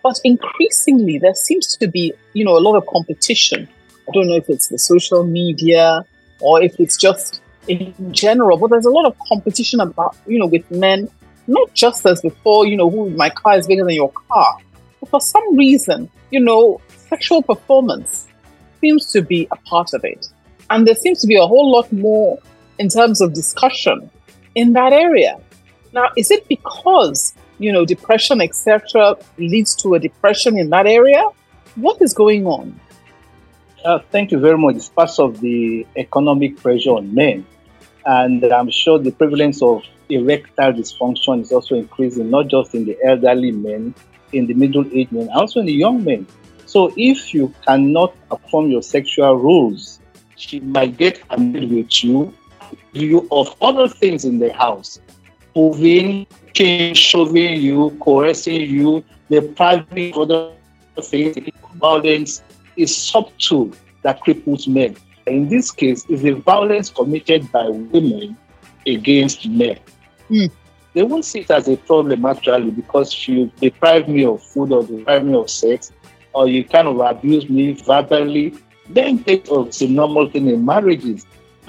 But 0.02 0.20
increasingly, 0.24 1.18
there 1.18 1.34
seems 1.34 1.76
to 1.76 1.88
be, 1.88 2.12
you 2.32 2.44
know, 2.44 2.56
a 2.56 2.60
lot 2.60 2.76
of 2.76 2.86
competition. 2.86 3.68
I 4.08 4.12
don't 4.12 4.28
know 4.28 4.36
if 4.36 4.48
it's 4.48 4.68
the 4.68 4.78
social 4.78 5.24
media 5.24 6.04
or 6.40 6.62
if 6.62 6.78
it's 6.78 6.96
just 6.96 7.42
in 7.66 7.94
general, 8.12 8.56
but 8.56 8.70
there's 8.70 8.86
a 8.86 8.90
lot 8.90 9.06
of 9.06 9.18
competition 9.18 9.80
about, 9.80 10.16
you 10.26 10.38
know, 10.38 10.46
with 10.46 10.70
men, 10.70 11.08
not 11.46 11.72
just 11.74 12.06
as 12.06 12.20
before, 12.20 12.66
you 12.66 12.76
know, 12.76 12.88
who 12.88 13.10
my 13.10 13.30
car 13.30 13.58
is 13.58 13.66
bigger 13.66 13.84
than 13.84 13.94
your 13.94 14.12
car, 14.12 14.58
but 15.00 15.10
for 15.10 15.20
some 15.20 15.56
reason, 15.56 16.08
you 16.30 16.40
know, 16.40 16.80
sexual 17.08 17.42
performance 17.42 18.28
seems 18.80 19.10
to 19.12 19.22
be 19.22 19.48
a 19.50 19.56
part 19.56 19.92
of 19.94 20.04
it. 20.04 20.28
And 20.70 20.86
there 20.86 20.94
seems 20.94 21.20
to 21.20 21.26
be 21.26 21.36
a 21.36 21.46
whole 21.46 21.70
lot 21.70 21.92
more 21.92 22.38
in 22.78 22.88
terms 22.88 23.20
of 23.20 23.32
discussion 23.32 24.10
in 24.56 24.72
that 24.72 24.92
area. 24.92 25.38
Now, 25.92 26.08
is 26.16 26.30
it 26.32 26.48
because, 26.48 27.34
you 27.58 27.70
know, 27.72 27.84
depression, 27.84 28.40
etc., 28.40 29.16
leads 29.38 29.76
to 29.76 29.94
a 29.94 30.00
depression 30.00 30.58
in 30.58 30.70
that 30.70 30.86
area? 30.86 31.22
What 31.76 32.02
is 32.02 32.12
going 32.12 32.46
on? 32.46 32.80
Uh, 33.84 34.00
thank 34.10 34.32
you 34.32 34.40
very 34.40 34.58
much. 34.58 34.76
It's 34.76 34.88
part 34.88 35.16
of 35.20 35.40
the 35.40 35.86
economic 35.94 36.56
pressure 36.56 36.90
on 36.90 37.14
men. 37.14 37.46
And 38.04 38.42
I'm 38.44 38.70
sure 38.70 38.98
the 38.98 39.12
prevalence 39.12 39.62
of 39.62 39.82
erectile 40.08 40.72
dysfunction 40.72 41.42
is 41.42 41.52
also 41.52 41.74
increasing, 41.74 42.30
not 42.30 42.48
just 42.48 42.74
in 42.74 42.84
the 42.84 42.96
elderly 43.04 43.52
men, 43.52 43.94
in 44.32 44.46
the 44.46 44.54
middle 44.54 44.84
aged 44.92 45.12
men, 45.12 45.28
also 45.34 45.60
in 45.60 45.66
the 45.66 45.72
young 45.72 46.02
men. 46.02 46.26
So 46.64 46.92
if 46.96 47.34
you 47.34 47.52
cannot 47.66 48.14
perform 48.28 48.70
your 48.70 48.82
sexual 48.82 49.36
rules, 49.36 50.00
she 50.36 50.60
might 50.60 50.96
get 50.96 51.22
annoyed 51.30 51.70
with 51.70 52.04
you, 52.04 52.32
you 52.92 53.26
of 53.30 53.54
other 53.60 53.88
things 53.88 54.24
in 54.24 54.38
the 54.38 54.52
house, 54.52 55.00
moving, 55.54 56.26
changing, 56.52 56.94
shoving 56.94 57.60
you, 57.60 57.96
coercing 58.00 58.60
you, 58.60 59.04
depriving 59.30 60.14
other 60.16 60.52
things, 61.02 61.36
violence 61.74 62.42
is 62.76 62.94
subtle 62.94 63.72
that 64.02 64.22
cripples 64.22 64.68
men. 64.68 64.96
In 65.26 65.48
this 65.48 65.70
case, 65.70 66.04
it's 66.08 66.22
the 66.22 66.32
violence 66.32 66.90
committed 66.90 67.50
by 67.50 67.68
women 67.68 68.36
against 68.86 69.48
men. 69.48 69.78
Mm. 70.30 70.50
They 70.94 71.02
won't 71.02 71.24
see 71.24 71.40
it 71.40 71.50
as 71.50 71.68
a 71.68 71.76
problem 71.76 72.24
actually 72.24 72.70
because 72.70 73.28
you 73.28 73.50
deprive 73.60 74.08
me 74.08 74.24
of 74.24 74.42
food 74.42 74.72
or 74.72 74.82
deprive 74.82 75.24
me 75.24 75.34
of 75.34 75.50
sex 75.50 75.92
or 76.32 76.48
you 76.48 76.64
kind 76.64 76.86
of 76.88 77.00
abuse 77.00 77.48
me 77.48 77.72
verbally, 77.72 78.54
then 78.88 79.22
take 79.24 79.46
it's 79.48 79.80
a 79.80 79.88
normal 79.88 80.30
thing 80.30 80.48
in 80.48 80.64
marriages. 80.64 81.26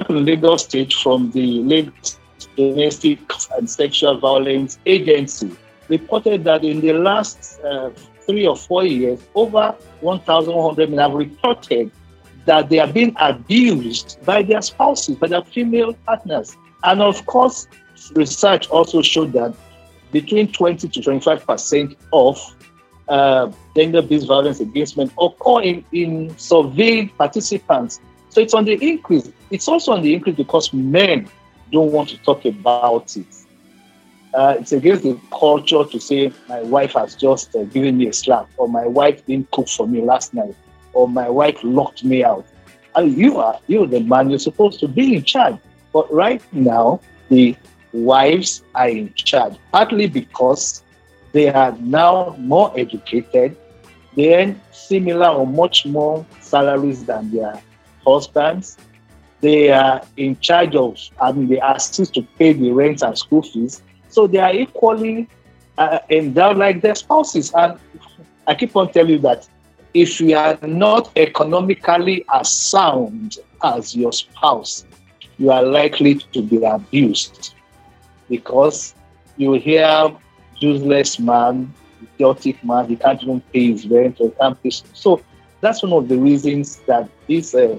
Lagos 0.10 0.64
State 0.64 0.94
from 0.94 1.32
the 1.32 1.64
Lagos 1.64 2.20
Domestic 2.56 3.20
and 3.58 3.70
Sexual 3.70 4.20
Violence 4.20 4.80
Agency 4.86 5.52
reported 5.90 6.44
that 6.44 6.64
in 6.64 6.82
the 6.82 6.94
last 6.94 7.60
uh, 7.64 7.90
three 8.26 8.46
or 8.46 8.56
four 8.56 8.84
years, 8.86 9.20
over 9.36 9.76
1,100 10.02 10.90
men 10.90 11.00
have 11.00 11.14
reported 11.14 11.92
that 12.46 12.70
they 12.70 12.80
are 12.80 12.92
being 12.92 13.16
abused 13.20 14.18
by 14.26 14.42
their 14.42 14.62
spouses, 14.62 15.16
by 15.16 15.28
their 15.28 15.44
female 15.44 15.94
partners. 16.06 16.56
And 16.84 17.02
of 17.02 17.26
course, 17.26 17.68
research 18.14 18.70
also 18.70 19.02
showed 19.02 19.34
that 19.34 19.56
between 20.12 20.52
20 20.52 20.88
to 20.88 21.02
25 21.02 21.46
percent 21.46 21.98
of 22.14 22.40
uh, 23.10 23.52
gender-based 23.76 24.28
violence 24.28 24.60
against 24.60 24.98
men 24.98 25.12
occur 25.20 25.62
in, 25.62 25.86
in 25.92 26.38
surveyed 26.38 27.16
participants. 27.18 28.00
So 28.38 28.42
it's 28.44 28.54
on 28.54 28.66
the 28.66 28.78
increase. 28.88 29.32
It's 29.50 29.68
also 29.68 29.94
on 29.94 30.04
the 30.04 30.14
increase 30.14 30.36
because 30.36 30.72
men 30.72 31.28
don't 31.72 31.92
want 31.92 32.10
to 32.10 32.18
talk 32.20 32.46
about 32.46 33.18
it. 33.18 33.26
Uh, 34.32 34.58
it's 34.60 34.72
against 34.74 35.02
the 35.02 35.20
culture 35.32 35.84
to 35.84 36.00
say 36.00 36.32
my 36.48 36.62
wife 36.62 36.94
has 36.94 37.16
just 37.16 37.56
uh, 37.56 37.64
given 37.64 37.98
me 37.98 38.10
a 38.10 38.14
slap, 38.14 38.48
or 38.58 38.70
my 38.70 38.86
wife 38.86 39.26
didn't 39.26 39.50
cook 39.50 39.68
for 39.68 39.88
me 39.88 40.04
last 40.04 40.36
night, 40.36 40.54
or 40.94 41.10
my 41.10 41.28
wife 41.28 41.58
locked 41.64 42.04
me 42.04 42.24
out. 42.24 42.46
And 42.96 43.18
you 43.18 43.38
are 43.38 43.60
you're 43.66 43.88
the 43.88 44.02
man. 44.02 44.30
You're 44.30 44.38
supposed 44.38 44.80
to 44.82 44.88
be 44.88 45.16
in 45.16 45.24
charge. 45.24 45.58
But 45.92 46.14
right 46.14 46.44
now, 46.54 47.02
the 47.30 47.56
wives 47.92 48.62
are 48.76 48.90
in 48.90 49.12
charge, 49.16 49.56
partly 49.72 50.06
because 50.06 50.84
they 51.32 51.50
are 51.50 51.76
now 51.80 52.36
more 52.38 52.72
educated. 52.78 53.58
They 54.16 54.36
earn 54.36 54.62
similar 54.72 55.30
or 55.30 55.48
much 55.48 55.88
more 55.88 56.24
salaries 56.40 57.04
than 57.04 57.32
their 57.32 57.60
husbands. 58.08 58.78
They 59.42 59.70
are 59.70 60.02
in 60.16 60.40
charge 60.40 60.76
of, 60.76 60.98
I 61.22 61.32
mean, 61.32 61.48
they 61.48 61.62
still 61.78 62.06
to 62.08 62.22
pay 62.40 62.54
the 62.54 62.72
rent 62.72 63.04
and 63.04 63.18
school 63.18 63.44
fees. 63.44 63.82
So 64.10 64.26
they 64.26 64.40
are 64.40 64.54
equally 64.54 65.28
uh, 65.78 66.00
endowed 66.10 66.58
like 66.58 66.82
their 66.82 66.96
spouses. 66.96 67.54
And 67.54 67.78
I 68.48 68.56
keep 68.56 68.76
on 68.76 68.92
telling 68.92 69.12
you 69.12 69.20
that 69.20 69.48
if 69.94 70.20
you 70.20 70.36
are 70.36 70.58
not 70.64 71.12
economically 71.16 72.26
as 72.34 72.52
sound 72.52 73.38
as 73.64 73.96
your 73.96 74.12
spouse, 74.12 74.86
you 75.38 75.52
are 75.52 75.64
likely 75.64 76.16
to 76.16 76.42
be 76.42 76.64
abused 76.64 77.54
because 78.30 78.96
you 79.38 79.54
hear 79.54 80.12
useless 80.60 81.20
man, 81.20 81.74
idiotic 82.02 82.64
man. 82.64 82.88
He 82.88 82.96
can't 82.96 83.22
even 83.22 83.42
pay 83.54 83.72
his 83.72 83.88
rent 83.88 84.18
or 84.20 84.32
can't 84.32 84.62
pay. 84.62 84.72
So 84.72 85.22
that's 85.62 85.84
one 85.84 85.94
of 85.94 86.08
the 86.08 86.18
reasons 86.18 86.78
that 86.88 87.10
this 87.28 87.54
uh, 87.54 87.78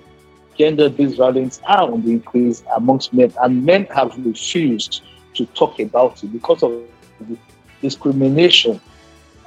gender-based 0.59 1.17
violence 1.17 1.61
are 1.67 1.91
on 1.91 2.03
the 2.05 2.13
increase 2.13 2.63
amongst 2.75 3.13
men, 3.13 3.33
and 3.43 3.65
men 3.65 3.87
have 3.87 4.17
refused 4.25 5.03
to 5.35 5.47
talk 5.47 5.79
about 5.79 6.23
it 6.23 6.33
because 6.33 6.63
of 6.63 6.83
discrimination 7.81 8.81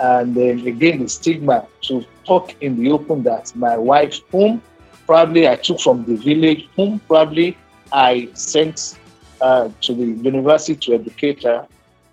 and 0.02 0.36
then 0.36 0.66
again 0.68 1.00
the 1.00 1.08
stigma 1.08 1.66
to 1.82 2.04
talk 2.26 2.56
in 2.62 2.82
the 2.82 2.92
open 2.92 3.24
that 3.24 3.56
my 3.56 3.78
wife, 3.78 4.20
whom 4.32 4.62
probably 5.06 5.48
I 5.48 5.56
took 5.56 5.80
from 5.80 6.06
the 6.06 6.16
village, 6.16 6.68
whom 6.76 7.00
probably 7.02 7.58
I 7.92 8.30
sent 8.34 8.98
uh, 9.42 9.70
to 9.82 9.94
the 9.94 10.06
university 10.06 10.76
to 10.76 10.96
educate 10.96 11.44
her. 11.44 11.68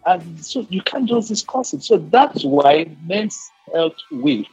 And 0.04 0.44
so 0.44 0.66
you 0.68 0.82
can't 0.82 1.08
just 1.08 1.28
discuss 1.28 1.72
it. 1.72 1.82
So 1.82 1.98
that's 1.98 2.44
why 2.44 2.90
Men's 3.06 3.50
Health 3.72 3.96
Week 4.12 4.46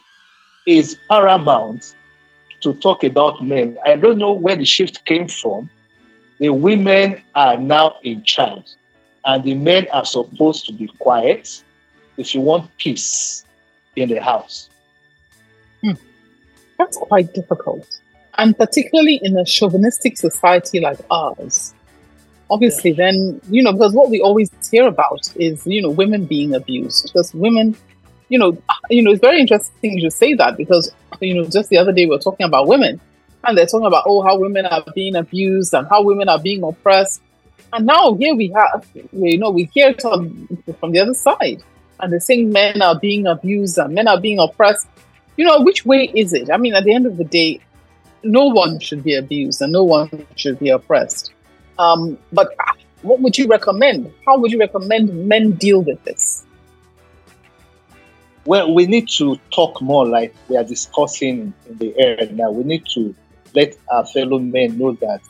is 0.66 0.98
paramount 1.10 1.96
to 2.66 2.74
talk 2.74 3.04
about 3.04 3.46
men. 3.46 3.78
I 3.86 3.96
don't 3.96 4.18
know 4.18 4.34
where 4.34 4.56
the 4.56 4.66
shift 4.66 5.06
came 5.06 5.28
from. 5.28 5.70
The 6.40 6.50
women 6.50 7.22
are 7.36 7.58
now 7.58 7.98
in 8.02 8.24
charge, 8.24 8.66
and 9.24 9.44
the 9.44 9.54
men 9.54 9.88
are 9.94 10.04
supposed 10.04 10.66
to 10.66 10.74
be 10.74 10.88
quiet 11.00 11.64
if 12.18 12.34
you 12.34 12.42
want 12.42 12.76
peace 12.78 13.46
in 13.96 14.10
the 14.10 14.20
house. 14.20 14.70
Hmm. 15.82 15.92
That's 16.80 16.98
quite 16.98 17.34
difficult. 17.36 17.88
And 18.40 18.58
particularly 18.58 19.20
in 19.22 19.38
a 19.38 19.46
chauvinistic 19.46 20.18
society 20.18 20.80
like 20.80 20.98
ours, 21.12 21.76
obviously, 22.50 22.92
yeah. 22.92 23.06
then, 23.06 23.42
you 23.50 23.62
know, 23.62 23.74
because 23.74 23.94
what 23.94 24.10
we 24.10 24.20
always 24.22 24.50
hear 24.72 24.88
about 24.88 25.22
is, 25.36 25.66
you 25.68 25.84
know, 25.84 25.92
women 25.92 26.26
being 26.26 26.56
abused. 26.56 27.04
Because 27.04 27.32
women, 27.36 27.78
you 28.30 28.40
know, 28.40 28.58
you 28.90 29.04
know, 29.04 29.12
it's 29.12 29.22
very 29.22 29.40
interesting 29.40 29.98
you 29.98 30.10
say 30.10 30.34
that 30.34 30.58
because, 30.58 30.92
you 31.22 31.34
know, 31.34 31.48
just 31.48 31.70
the 31.70 31.78
other 31.78 31.92
day 31.92 32.06
we 32.06 32.12
were 32.12 32.20
talking 32.20 32.46
about 32.46 32.68
women 32.68 33.00
and 33.44 33.58
they're 33.58 33.66
talking 33.66 33.86
about, 33.86 34.04
oh, 34.08 34.22
how 34.22 34.38
women 34.38 34.66
are 34.66 34.84
being 34.94 35.16
abused 35.16 35.74
and 35.74 35.88
how 35.88 36.02
women 36.02 36.30
are 36.30 36.40
being 36.40 36.64
oppressed. 36.64 37.22
And 37.74 37.86
now 37.86 38.16
here 38.16 38.36
we 38.36 38.48
have, 38.56 38.88
you 39.12 39.38
know, 39.38 39.52
we 39.52 39.66
hear 39.74 39.94
from, 40.00 40.48
from 40.80 40.92
the 40.92 41.00
other 41.00 41.14
side 41.14 41.62
and 42.00 42.12
they're 42.12 42.20
saying 42.20 42.52
men 42.52 42.82
are 42.82 43.00
being 43.00 43.28
abused 43.28 43.78
and 43.78 43.94
men 43.94 44.08
are 44.08 44.20
being 44.20 44.40
oppressed. 44.40 44.88
You 45.38 45.46
know, 45.46 45.62
which 45.62 45.86
way 45.86 46.12
is 46.16 46.34
it? 46.34 46.50
I 46.50 46.58
mean, 46.58 46.74
at 46.74 46.86
the 46.86 46.94
end 46.94 47.06
of 47.06 47.18
the 47.18 47.26
day, 47.26 47.60
no 48.24 48.46
one 48.48 48.80
should 48.80 49.04
be 49.04 49.16
abused 49.16 49.62
and 49.62 49.72
no 49.72 49.84
one 49.84 50.26
should 50.36 50.60
be 50.60 50.70
oppressed. 50.70 51.34
Um, 51.78 52.18
but 52.32 52.56
what 53.02 53.20
would 53.20 53.38
you 53.38 53.48
recommend? 53.48 54.12
How 54.26 54.38
would 54.40 54.52
you 54.52 54.60
recommend 54.60 55.28
men 55.28 55.52
deal 55.52 55.82
with 55.82 56.04
this? 56.06 56.45
Well, 58.46 58.74
we 58.74 58.86
need 58.86 59.10
to 59.18 59.38
talk 59.52 59.82
more 59.82 60.06
like 60.06 60.36
we 60.48 60.56
are 60.56 60.64
discussing 60.64 61.52
in 61.68 61.78
the 61.78 61.98
air 61.98 62.28
now. 62.32 62.52
We 62.52 62.64
need 62.64 62.86
to 62.94 63.16
let 63.56 63.76
our 63.92 64.06
fellow 64.06 64.38
men 64.38 64.78
know 64.78 64.92
that 64.94 65.22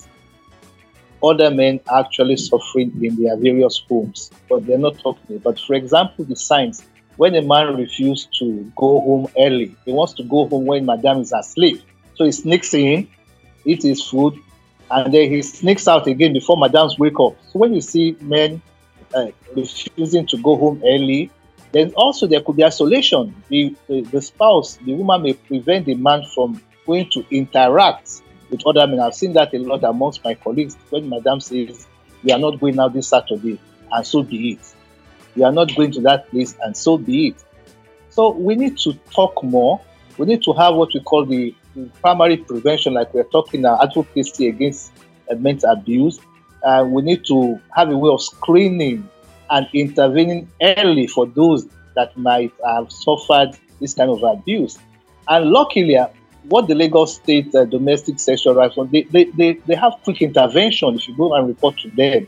other 1.24 1.50
men 1.50 1.80
are 1.88 2.02
actually 2.02 2.36
suffering 2.36 2.92
in 3.02 3.22
their 3.22 3.38
various 3.38 3.82
homes, 3.88 4.32
but 4.50 4.66
they're 4.66 4.78
not 4.78 5.00
talking. 5.00 5.38
But 5.38 5.60
for 5.60 5.76
example, 5.76 6.26
the 6.26 6.36
signs 6.36 6.84
when 7.16 7.36
a 7.36 7.42
man 7.42 7.78
refuses 7.78 8.28
to 8.40 8.70
go 8.76 9.00
home 9.00 9.28
early, 9.38 9.74
he 9.86 9.94
wants 9.94 10.14
to 10.16 10.24
go 10.24 10.48
home 10.48 10.66
when 10.66 10.86
madame 10.86 11.20
is 11.20 11.32
asleep. 11.32 11.82
So 12.16 12.26
he 12.26 12.34
sneaks 12.34 12.74
in, 12.74 13.08
eats 13.64 13.86
his 13.86 14.04
food, 14.04 14.38
and 14.92 15.14
then 15.14 15.32
he 15.32 15.42
sneaks 15.42 15.88
out 15.88 16.08
again 16.08 16.34
before 16.34 16.58
madams 16.58 17.00
wake 17.00 17.20
up. 17.20 17.38
So 17.52 17.60
when 17.60 17.74
you 17.74 17.82
see 17.82 18.18
men 18.20 18.62
uh, 19.14 19.28
refusing 19.56 20.28
to 20.28 20.38
go 20.42 20.58
home 20.58 20.82
early, 20.86 21.32
then 21.76 21.92
also 21.98 22.26
there 22.26 22.40
could 22.40 22.56
be 22.56 22.64
isolation. 22.64 23.36
The, 23.50 23.76
the, 23.90 24.00
the 24.04 24.22
spouse, 24.22 24.78
the 24.78 24.94
woman 24.94 25.24
may 25.24 25.34
prevent 25.34 25.86
the 25.88 25.96
man 25.96 26.24
from 26.34 26.62
going 26.88 27.10
to 27.10 27.26
interact 27.30 28.22
with 28.50 28.66
other 28.66 28.88
men. 28.88 29.02
I've 29.02 29.14
seen 29.14 29.34
that 29.34 29.54
a 29.54 29.58
lot 29.58 29.84
amongst 29.84 30.24
my 30.24 30.36
colleagues 30.36 30.78
when 30.90 31.10
Madam 31.10 31.42
says, 31.42 31.86
We 32.24 32.32
are 32.32 32.40
not 32.40 32.62
going 32.62 32.80
out 32.80 32.94
this 32.94 33.10
Saturday, 33.10 33.60
and 33.92 34.08
so 34.08 34.24
be 34.24 34.54
it. 34.54 34.74
We 35.36 35.44
are 35.44 35.52
not 35.52 35.76
going 35.76 35.92
to 35.92 36.02
that 36.04 36.30
place, 36.30 36.56
and 36.64 36.78
so 36.78 36.98
be 36.98 37.28
it. 37.28 37.44
So 38.08 38.30
we 38.30 38.56
need 38.56 38.78
to 38.78 38.94
talk 39.14 39.44
more. 39.44 39.82
We 40.18 40.28
need 40.28 40.44
to 40.44 40.54
have 40.54 40.76
what 40.76 40.94
we 40.94 41.02
call 41.02 41.26
the, 41.26 41.54
primary 42.00 42.38
prevention, 42.38 42.94
like 42.94 43.14
we're 43.14 43.26
talking 43.26 43.64
now, 43.64 43.78
advocacy 43.84 44.48
against 44.48 44.94
uh, 45.30 45.36
mental 45.36 45.70
abuse. 45.72 46.22
Uh, 46.64 46.86
we 46.88 47.02
need 47.02 47.26
to 47.26 47.60
have 47.76 47.90
a 47.90 47.98
way 47.98 48.10
of 48.10 48.22
screening 48.22 49.10
and 49.50 49.68
intervening 49.74 50.50
early 50.62 51.08
for 51.08 51.26
those 51.28 51.68
that 51.96 52.16
might 52.18 52.54
have 52.66 52.92
suffered 52.92 53.52
this 53.80 53.94
kind 53.94 54.10
of 54.10 54.22
abuse. 54.24 54.78
And 55.28 55.50
luckily, 55.50 55.98
what 56.50 56.68
the 56.68 56.76
Lagos 56.76 57.16
State 57.16 57.54
uh, 57.56 57.66
Domestic 57.66 58.20
Sexual 58.20 58.56
Rights 58.56 58.76
they, 58.92 59.04
they, 59.04 59.26
they, 59.26 59.54
they 59.54 59.76
have 59.76 59.94
quick 60.04 60.22
intervention 60.22 60.96
if 60.96 61.08
you 61.08 61.16
go 61.16 61.34
and 61.34 61.48
report 61.48 61.78
to 61.80 61.90
them. 61.92 62.28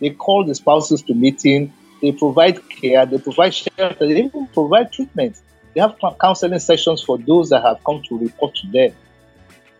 They 0.00 0.10
call 0.10 0.44
the 0.44 0.54
spouses 0.54 1.02
to 1.02 1.14
meeting, 1.14 1.72
they 2.00 2.12
provide 2.12 2.68
care, 2.68 3.04
they 3.04 3.18
provide 3.18 3.54
shelter, 3.54 3.96
they 3.98 4.16
even 4.16 4.46
provide 4.48 4.92
treatment. 4.92 5.40
They 5.74 5.80
have 5.80 5.96
counseling 6.20 6.58
sessions 6.60 7.02
for 7.02 7.18
those 7.18 7.50
that 7.50 7.62
have 7.62 7.82
come 7.84 8.02
to 8.08 8.18
report 8.18 8.54
to 8.56 8.70
them. 8.70 8.92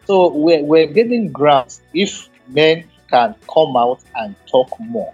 So 0.06 0.32
we're, 0.32 0.62
we're 0.62 0.86
getting 0.86 1.30
grants 1.30 1.80
if 1.94 2.28
men 2.48 2.84
can 3.10 3.34
come 3.52 3.76
out 3.76 4.00
and 4.16 4.34
talk 4.46 4.68
more. 4.80 5.12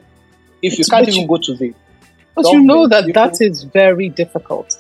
If 0.65 0.79
you 0.79 0.85
can't 0.85 1.09
even 1.09 1.23
you, 1.23 1.29
go 1.29 1.37
to 1.39 1.55
the 1.55 1.75
but 2.35 2.47
you 2.47 2.63
know 2.63 2.89
that 2.89 3.13
that 3.15 3.41
is 3.41 3.63
very 3.63 4.09
difficult. 4.09 4.77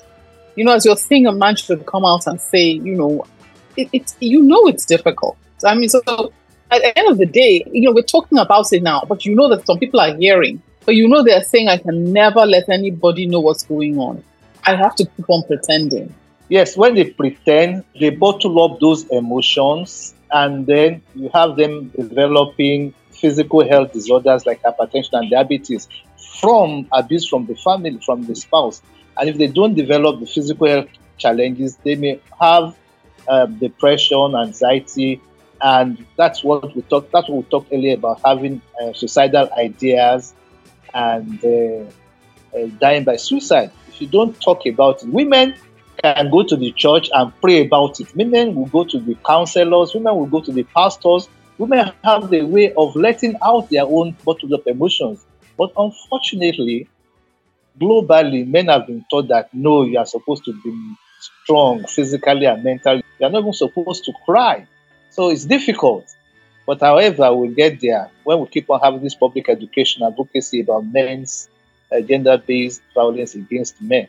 You 0.56 0.64
know, 0.64 0.74
as 0.74 0.84
you're 0.84 0.96
seeing 0.96 1.26
a 1.26 1.32
man 1.32 1.56
should 1.56 1.84
come 1.86 2.04
out 2.04 2.26
and 2.26 2.40
say, 2.40 2.64
you 2.64 2.94
know, 2.94 3.26
it, 3.76 3.88
it's 3.92 4.16
you 4.20 4.42
know 4.42 4.66
it's 4.66 4.86
difficult. 4.86 5.36
I 5.64 5.74
mean, 5.74 5.88
so 5.88 6.00
at 6.70 6.82
the 6.82 6.98
end 6.98 7.08
of 7.10 7.18
the 7.18 7.26
day, 7.26 7.64
you 7.70 7.82
know, 7.82 7.92
we're 7.92 8.02
talking 8.02 8.38
about 8.38 8.72
it 8.72 8.82
now, 8.82 9.04
but 9.08 9.24
you 9.24 9.34
know 9.34 9.48
that 9.48 9.66
some 9.66 9.78
people 9.78 10.00
are 10.00 10.14
hearing, 10.16 10.62
but 10.84 10.94
you 10.94 11.08
know 11.08 11.22
they're 11.22 11.42
saying, 11.42 11.68
I 11.68 11.78
can 11.78 12.12
never 12.12 12.44
let 12.44 12.68
anybody 12.68 13.26
know 13.26 13.40
what's 13.40 13.62
going 13.62 13.98
on. 13.98 14.22
I 14.64 14.76
have 14.76 14.94
to 14.96 15.04
keep 15.04 15.28
on 15.28 15.44
pretending. 15.44 16.14
Yes, 16.48 16.76
when 16.76 16.94
they 16.94 17.10
pretend, 17.10 17.84
they 17.98 18.10
bottle 18.10 18.62
up 18.62 18.80
those 18.80 19.08
emotions, 19.10 20.14
and 20.30 20.66
then 20.66 21.02
you 21.14 21.30
have 21.32 21.56
them 21.56 21.88
developing 21.90 22.94
physical 23.20 23.66
health 23.66 23.92
disorders 23.92 24.46
like 24.46 24.62
hypertension 24.62 25.10
and 25.12 25.30
diabetes 25.30 25.88
from 26.40 26.88
abuse 26.92 27.26
from 27.26 27.46
the 27.46 27.54
family, 27.56 27.98
from 28.04 28.22
the 28.22 28.34
spouse. 28.34 28.82
And 29.18 29.28
if 29.28 29.38
they 29.38 29.46
don't 29.46 29.74
develop 29.74 30.20
the 30.20 30.26
physical 30.26 30.68
health 30.68 30.88
challenges, 31.18 31.76
they 31.84 31.94
may 31.94 32.20
have 32.40 32.76
um, 33.28 33.58
depression, 33.58 34.34
anxiety, 34.36 35.20
and 35.60 36.04
that's 36.16 36.42
what 36.44 36.74
we 36.74 36.82
talked. 36.82 37.12
That's 37.12 37.28
what 37.28 37.38
we 37.38 37.42
talked 37.44 37.72
earlier 37.72 37.94
about 37.94 38.20
having 38.24 38.60
uh, 38.82 38.92
suicidal 38.92 39.48
ideas 39.56 40.34
and 40.92 41.42
uh, 41.44 41.90
uh, 42.56 42.66
dying 42.80 43.04
by 43.04 43.16
suicide. 43.16 43.70
If 43.88 44.00
you 44.00 44.08
don't 44.08 44.38
talk 44.40 44.66
about 44.66 45.02
it, 45.02 45.08
women 45.08 45.54
can 46.02 46.30
go 46.30 46.42
to 46.42 46.56
the 46.56 46.72
church 46.72 47.08
and 47.12 47.32
pray 47.40 47.64
about 47.64 48.00
it. 48.00 48.14
Women 48.14 48.54
will 48.54 48.66
go 48.66 48.84
to 48.84 48.98
the 48.98 49.16
counselors. 49.26 49.94
Women 49.94 50.16
will 50.16 50.26
go 50.26 50.40
to 50.42 50.52
the 50.52 50.64
pastors. 50.76 51.28
Women 51.58 51.92
have 52.02 52.30
the 52.30 52.42
way 52.42 52.72
of 52.74 52.96
letting 52.96 53.36
out 53.44 53.70
their 53.70 53.84
own 53.84 54.16
bottled 54.24 54.52
up 54.52 54.66
emotions. 54.66 55.24
But 55.56 55.72
unfortunately, 55.76 56.88
globally, 57.80 58.46
men 58.46 58.66
have 58.66 58.86
been 58.86 59.04
taught 59.10 59.28
that 59.28 59.52
no, 59.54 59.84
you 59.84 59.98
are 59.98 60.06
supposed 60.06 60.44
to 60.46 60.52
be 60.62 60.94
strong 61.20 61.84
physically 61.86 62.46
and 62.46 62.64
mentally. 62.64 63.04
You're 63.18 63.30
not 63.30 63.40
even 63.40 63.52
supposed 63.52 64.04
to 64.04 64.12
cry. 64.24 64.66
So 65.10 65.30
it's 65.30 65.44
difficult. 65.44 66.12
But 66.66 66.80
however, 66.80 67.34
we'll 67.34 67.50
get 67.50 67.80
there 67.80 68.10
when 68.24 68.40
we 68.40 68.46
keep 68.46 68.68
on 68.70 68.80
having 68.80 69.02
this 69.02 69.14
public 69.14 69.48
education 69.48 70.02
advocacy 70.02 70.60
about 70.60 70.86
men's 70.86 71.48
uh, 71.92 72.00
gender 72.00 72.38
based 72.38 72.82
violence 72.94 73.34
against 73.34 73.80
men. 73.80 74.08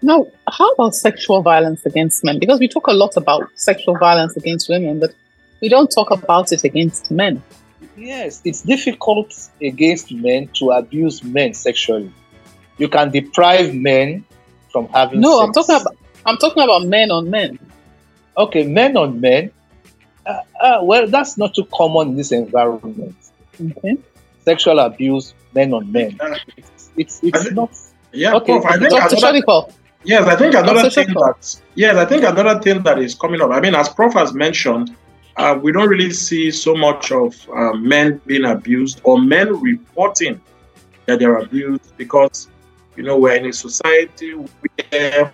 Now, 0.00 0.28
how 0.48 0.70
about 0.70 0.94
sexual 0.94 1.42
violence 1.42 1.84
against 1.84 2.24
men? 2.24 2.38
Because 2.38 2.60
we 2.60 2.68
talk 2.68 2.86
a 2.86 2.92
lot 2.92 3.16
about 3.16 3.50
sexual 3.56 3.98
violence 3.98 4.36
against 4.36 4.68
women, 4.68 5.00
but 5.00 5.12
we 5.60 5.68
don't 5.68 5.90
talk 5.90 6.10
about 6.10 6.52
it 6.52 6.64
against 6.64 7.10
men. 7.10 7.42
Yes, 7.96 8.40
it's 8.44 8.62
difficult 8.62 9.34
against 9.60 10.12
men 10.12 10.48
to 10.54 10.70
abuse 10.70 11.24
men 11.24 11.54
sexually. 11.54 12.12
You 12.78 12.88
can 12.88 13.10
deprive 13.10 13.74
men 13.74 14.24
from 14.70 14.88
having 14.88 15.20
no, 15.20 15.40
sex. 15.40 15.46
I'm 15.46 15.52
talking 15.52 15.80
about 15.80 15.96
I'm 16.26 16.36
talking 16.36 16.62
about 16.62 16.86
men 16.86 17.10
on 17.10 17.30
men. 17.30 17.58
Okay, 18.36 18.64
men 18.64 18.96
on 18.96 19.20
men. 19.20 19.50
Uh, 20.26 20.40
uh, 20.60 20.78
well, 20.82 21.06
that's 21.08 21.38
not 21.38 21.54
too 21.54 21.64
common 21.72 22.10
in 22.10 22.16
this 22.16 22.32
environment. 22.32 23.16
Okay. 23.60 23.96
Sexual 24.44 24.78
abuse, 24.78 25.34
men 25.54 25.72
on 25.72 25.90
men. 25.90 26.18
It's, 26.56 26.90
it's, 26.96 27.20
it's 27.22 27.42
think, 27.44 27.54
not. 27.54 27.76
Yeah, 28.12 28.34
okay. 28.34 28.60
Prof, 28.60 28.66
I 28.66 28.78
think 28.78 28.90
Dr. 28.90 29.16
another, 29.16 29.72
yes, 30.04 30.26
I 30.26 30.36
think 30.36 30.54
another 30.54 30.90
thing 30.90 31.08
that 31.08 31.60
yes, 31.74 31.96
I 31.96 32.04
think 32.04 32.24
another 32.24 32.60
thing 32.60 32.82
that 32.82 32.98
is 32.98 33.14
coming 33.14 33.40
up. 33.40 33.50
I 33.50 33.60
mean, 33.60 33.74
as 33.74 33.88
Prof 33.88 34.14
has 34.14 34.32
mentioned, 34.32 34.94
uh, 35.38 35.58
we 35.60 35.72
don't 35.72 35.88
really 35.88 36.12
see 36.12 36.50
so 36.50 36.74
much 36.74 37.12
of 37.12 37.34
uh, 37.50 37.72
men 37.72 38.20
being 38.26 38.44
abused 38.44 39.00
or 39.04 39.20
men 39.20 39.58
reporting 39.60 40.40
that 41.06 41.18
they're 41.18 41.38
abused 41.38 41.96
because 41.96 42.48
you 42.96 43.04
know 43.04 43.16
we're 43.16 43.34
in 43.34 43.46
a 43.46 43.52
society 43.52 44.32
where 44.32 45.32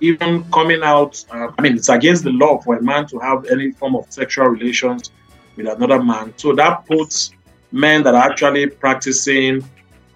even 0.00 0.44
coming 0.50 0.82
out, 0.82 1.24
uh, 1.30 1.48
I 1.56 1.62
mean, 1.62 1.76
it's 1.76 1.88
against 1.88 2.24
the 2.24 2.30
law 2.30 2.60
for 2.60 2.76
a 2.76 2.82
man 2.82 3.06
to 3.06 3.18
have 3.20 3.46
any 3.46 3.70
form 3.70 3.94
of 3.94 4.04
sexual 4.10 4.46
relations 4.46 5.12
with 5.56 5.68
another 5.68 6.02
man. 6.02 6.34
So 6.36 6.54
that 6.54 6.84
puts 6.86 7.32
men 7.70 8.02
that 8.02 8.14
are 8.14 8.30
actually 8.30 8.66
practicing, 8.66 9.64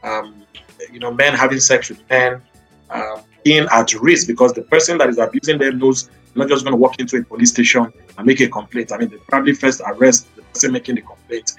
um, 0.02 0.44
you 0.92 0.98
know, 0.98 1.12
men 1.12 1.34
having 1.34 1.60
sex 1.60 1.88
with 1.88 2.02
men 2.10 2.42
uh, 2.90 3.20
in 3.44 3.68
at 3.70 3.94
risk 3.94 4.26
because 4.26 4.52
the 4.54 4.62
person 4.62 4.98
that 4.98 5.08
is 5.08 5.18
abusing 5.18 5.58
them 5.58 5.78
knows 5.78 6.10
not 6.36 6.48
just 6.48 6.64
going 6.64 6.72
to 6.72 6.76
walk 6.76 6.98
into 7.00 7.16
a 7.18 7.22
police 7.24 7.50
station 7.50 7.92
and 8.16 8.26
make 8.26 8.40
a 8.40 8.48
complaint. 8.48 8.92
I 8.92 8.98
mean, 8.98 9.08
they 9.08 9.16
probably 9.16 9.54
first 9.54 9.80
arrest 9.86 10.34
the 10.36 10.42
person 10.42 10.72
making 10.72 10.96
the 10.96 11.02
complaint. 11.02 11.52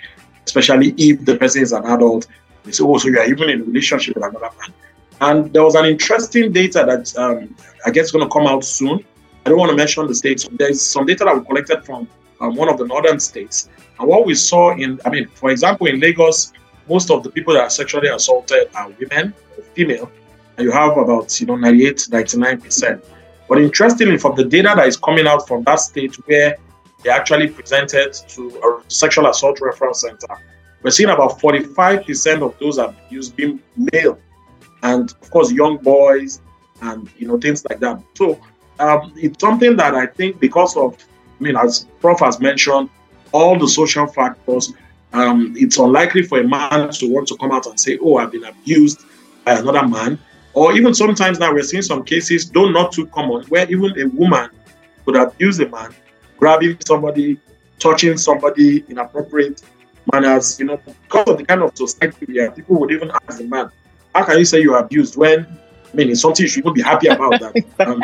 especially 0.48 0.94
if 0.98 1.24
the 1.26 1.36
person 1.38 1.62
is 1.62 1.74
an 1.74 1.86
adult. 1.86 2.28
They 2.64 2.72
say, 2.72 2.84
oh, 2.84 2.98
so 2.98 3.10
you 3.10 3.20
are 3.20 3.26
even 3.26 3.50
in 3.50 3.62
a 3.62 3.64
relationship 3.64 4.16
with 4.16 4.24
another 4.24 4.50
man. 4.60 4.74
And 5.20 5.54
there 5.54 5.64
was 5.64 5.76
an 5.76 5.86
interesting 5.86 6.52
data 6.52 6.84
that 6.86 7.18
um, 7.18 7.56
I 7.86 7.92
guess 7.92 8.06
is 8.08 8.12
going 8.12 8.26
to 8.28 8.32
come 8.32 8.48
out 8.48 8.64
soon. 8.64 9.04
I 9.46 9.50
don't 9.50 9.60
want 9.60 9.72
to 9.72 9.78
mention 9.78 10.08
the 10.08 10.16
states. 10.16 10.48
There's 10.52 10.82
some 10.82 11.06
data 11.06 11.24
that 11.26 11.38
we 11.38 11.44
collected 11.46 11.86
from 11.86 12.08
um, 12.40 12.56
one 12.56 12.70
of 12.70 12.78
the 12.78 12.86
northern 12.86 13.20
states. 13.20 13.70
And 14.00 14.08
what 14.08 14.26
we 14.26 14.36
saw 14.36 14.76
in, 14.76 15.00
I 15.06 15.10
mean, 15.10 15.28
for 15.28 15.50
example, 15.50 15.88
in 15.88 16.00
Lagos, 16.00 16.54
most 16.88 17.10
of 17.10 17.24
the 17.24 17.30
people 17.30 17.54
that 17.56 17.64
are 17.64 17.70
sexually 17.70 18.10
assaulted 18.10 18.70
are 18.76 18.90
women, 19.00 19.34
female, 19.74 20.10
and 20.58 20.66
you 20.66 20.72
have 20.72 20.98
about, 20.98 21.40
you 21.40 21.48
know, 21.48 21.56
98, 21.56 22.08
99%. 22.10 23.04
But 23.48 23.60
interestingly, 23.60 24.18
from 24.18 24.36
the 24.36 24.44
data 24.44 24.74
that 24.76 24.88
is 24.88 24.98
coming 24.98 25.28
out 25.28 25.48
from 25.48 25.64
that 25.64 25.80
state 25.80 26.16
where 26.28 26.58
they 27.04 27.10
actually 27.10 27.48
presented 27.48 28.14
to 28.14 28.82
a 28.88 28.92
sexual 28.92 29.28
assault 29.28 29.60
reference 29.62 30.02
center, 30.02 30.38
we're 30.84 30.92
seeing 30.92 31.10
about 31.10 31.40
45% 31.40 32.42
of 32.42 32.58
those 32.60 32.78
abused 32.78 33.36
being 33.36 33.60
male. 33.76 34.20
And 34.84 35.12
of 35.22 35.32
course, 35.32 35.52
young 35.52 35.78
boys 35.78 36.42
and, 36.82 37.10
you 37.18 37.28
know, 37.28 37.38
things 37.40 37.66
like 37.70 37.80
that. 37.80 38.02
So 38.16 38.40
um, 38.80 39.14
it's 39.16 39.40
something 39.40 39.76
that 39.78 39.96
I 39.96 40.06
think 40.06 40.40
because 40.40 40.76
of, 40.78 40.98
I 41.40 41.44
mean, 41.44 41.56
as 41.56 41.88
Prof 42.00 42.20
has 42.20 42.40
mentioned, 42.40 42.90
all 43.32 43.58
the 43.58 43.68
social 43.68 44.08
factors, 44.08 44.74
um, 45.14 45.54
it's 45.58 45.78
unlikely 45.78 46.24
for 46.24 46.40
a 46.40 46.48
man 46.48 46.90
to 46.92 47.12
want 47.12 47.28
to 47.30 47.38
come 47.38 47.52
out 47.52 47.66
and 47.66 47.80
say, 47.80 47.98
oh, 48.02 48.18
I've 48.18 48.32
been 48.32 48.44
abused 48.44 49.02
by 49.46 49.54
another 49.54 49.88
man. 49.88 50.20
Or 50.58 50.74
even 50.74 50.96
sometimes 50.96 51.38
now 51.38 51.54
we're 51.54 51.62
seeing 51.62 51.84
some 51.84 52.04
cases, 52.04 52.50
though 52.50 52.68
not 52.72 52.92
too 52.92 53.06
common, 53.06 53.44
where 53.44 53.70
even 53.70 53.94
a 54.02 54.08
woman 54.08 54.50
could 55.06 55.16
abuse 55.16 55.60
a 55.60 55.70
man, 55.70 55.94
grabbing 56.36 56.78
somebody, 56.84 57.40
touching 57.78 58.18
somebody 58.18 58.84
in 58.88 58.98
appropriate 58.98 59.62
manners, 60.12 60.60
you 60.60 60.66
know, 60.66 60.78
because 61.04 61.28
of 61.28 61.38
the 61.38 61.46
kind 61.46 61.62
of 61.62 61.78
society 61.78 62.26
we 62.28 62.40
are, 62.40 62.50
people 62.50 62.80
would 62.80 62.90
even 62.90 63.12
ask 63.12 63.38
the 63.38 63.44
man, 63.44 63.70
how 64.16 64.24
can 64.24 64.40
you 64.40 64.46
say 64.46 64.60
you're 64.60 64.80
abused 64.80 65.16
when 65.16 65.46
I 65.94 65.96
mean, 65.96 66.10
it's 66.10 66.22
something 66.22 66.44
you 66.46 66.50
should 66.50 66.74
be 66.74 66.82
happy 66.82 67.10
about 67.10 67.40
that. 67.40 67.54
um, 67.88 68.02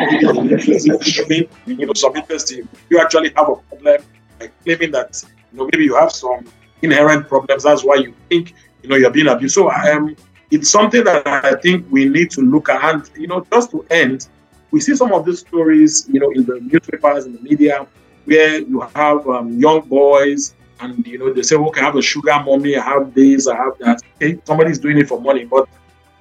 you 1.66 1.86
know, 1.86 1.92
some 1.94 2.14
interest 2.14 2.52
in 2.52 2.68
you 2.88 3.00
actually 3.00 3.32
have 3.36 3.48
a 3.48 3.56
problem, 3.56 4.04
like 4.38 4.52
claiming 4.62 4.92
that 4.92 5.24
you 5.50 5.58
know 5.58 5.68
maybe 5.72 5.84
you 5.84 5.96
have 5.96 6.12
some 6.12 6.46
inherent 6.82 7.26
problems. 7.26 7.64
That's 7.64 7.82
why 7.82 7.96
you 7.96 8.14
think 8.28 8.54
you 8.84 8.90
know 8.90 8.94
you're 8.94 9.10
being 9.10 9.26
abused. 9.26 9.56
So 9.56 9.70
I 9.70 9.88
am. 9.88 10.04
um, 10.04 10.16
it's 10.54 10.70
something 10.70 11.02
that 11.02 11.26
I 11.26 11.56
think 11.56 11.86
we 11.90 12.08
need 12.08 12.30
to 12.32 12.40
look 12.40 12.68
at. 12.68 12.82
And, 12.84 13.10
you 13.16 13.26
know, 13.26 13.44
just 13.52 13.72
to 13.72 13.84
end, 13.90 14.28
we 14.70 14.80
see 14.80 14.94
some 14.94 15.12
of 15.12 15.24
these 15.26 15.40
stories, 15.40 16.08
you 16.10 16.20
know, 16.20 16.30
in 16.30 16.44
the 16.44 16.60
newspapers, 16.60 17.26
in 17.26 17.32
the 17.34 17.40
media, 17.40 17.86
where 18.24 18.60
you 18.60 18.80
have 18.94 19.26
um, 19.28 19.58
young 19.58 19.80
boys 19.82 20.54
and, 20.80 21.04
you 21.06 21.18
know, 21.18 21.32
they 21.32 21.42
say, 21.42 21.56
okay, 21.56 21.80
I 21.80 21.84
have 21.84 21.96
a 21.96 22.02
sugar 22.02 22.40
mommy, 22.44 22.76
I 22.76 22.82
have 22.82 23.14
this, 23.14 23.48
I 23.48 23.56
have 23.56 23.76
that. 23.80 24.00
Okay, 24.16 24.38
somebody's 24.44 24.78
doing 24.78 24.98
it 24.98 25.08
for 25.08 25.20
money. 25.20 25.44
But 25.44 25.68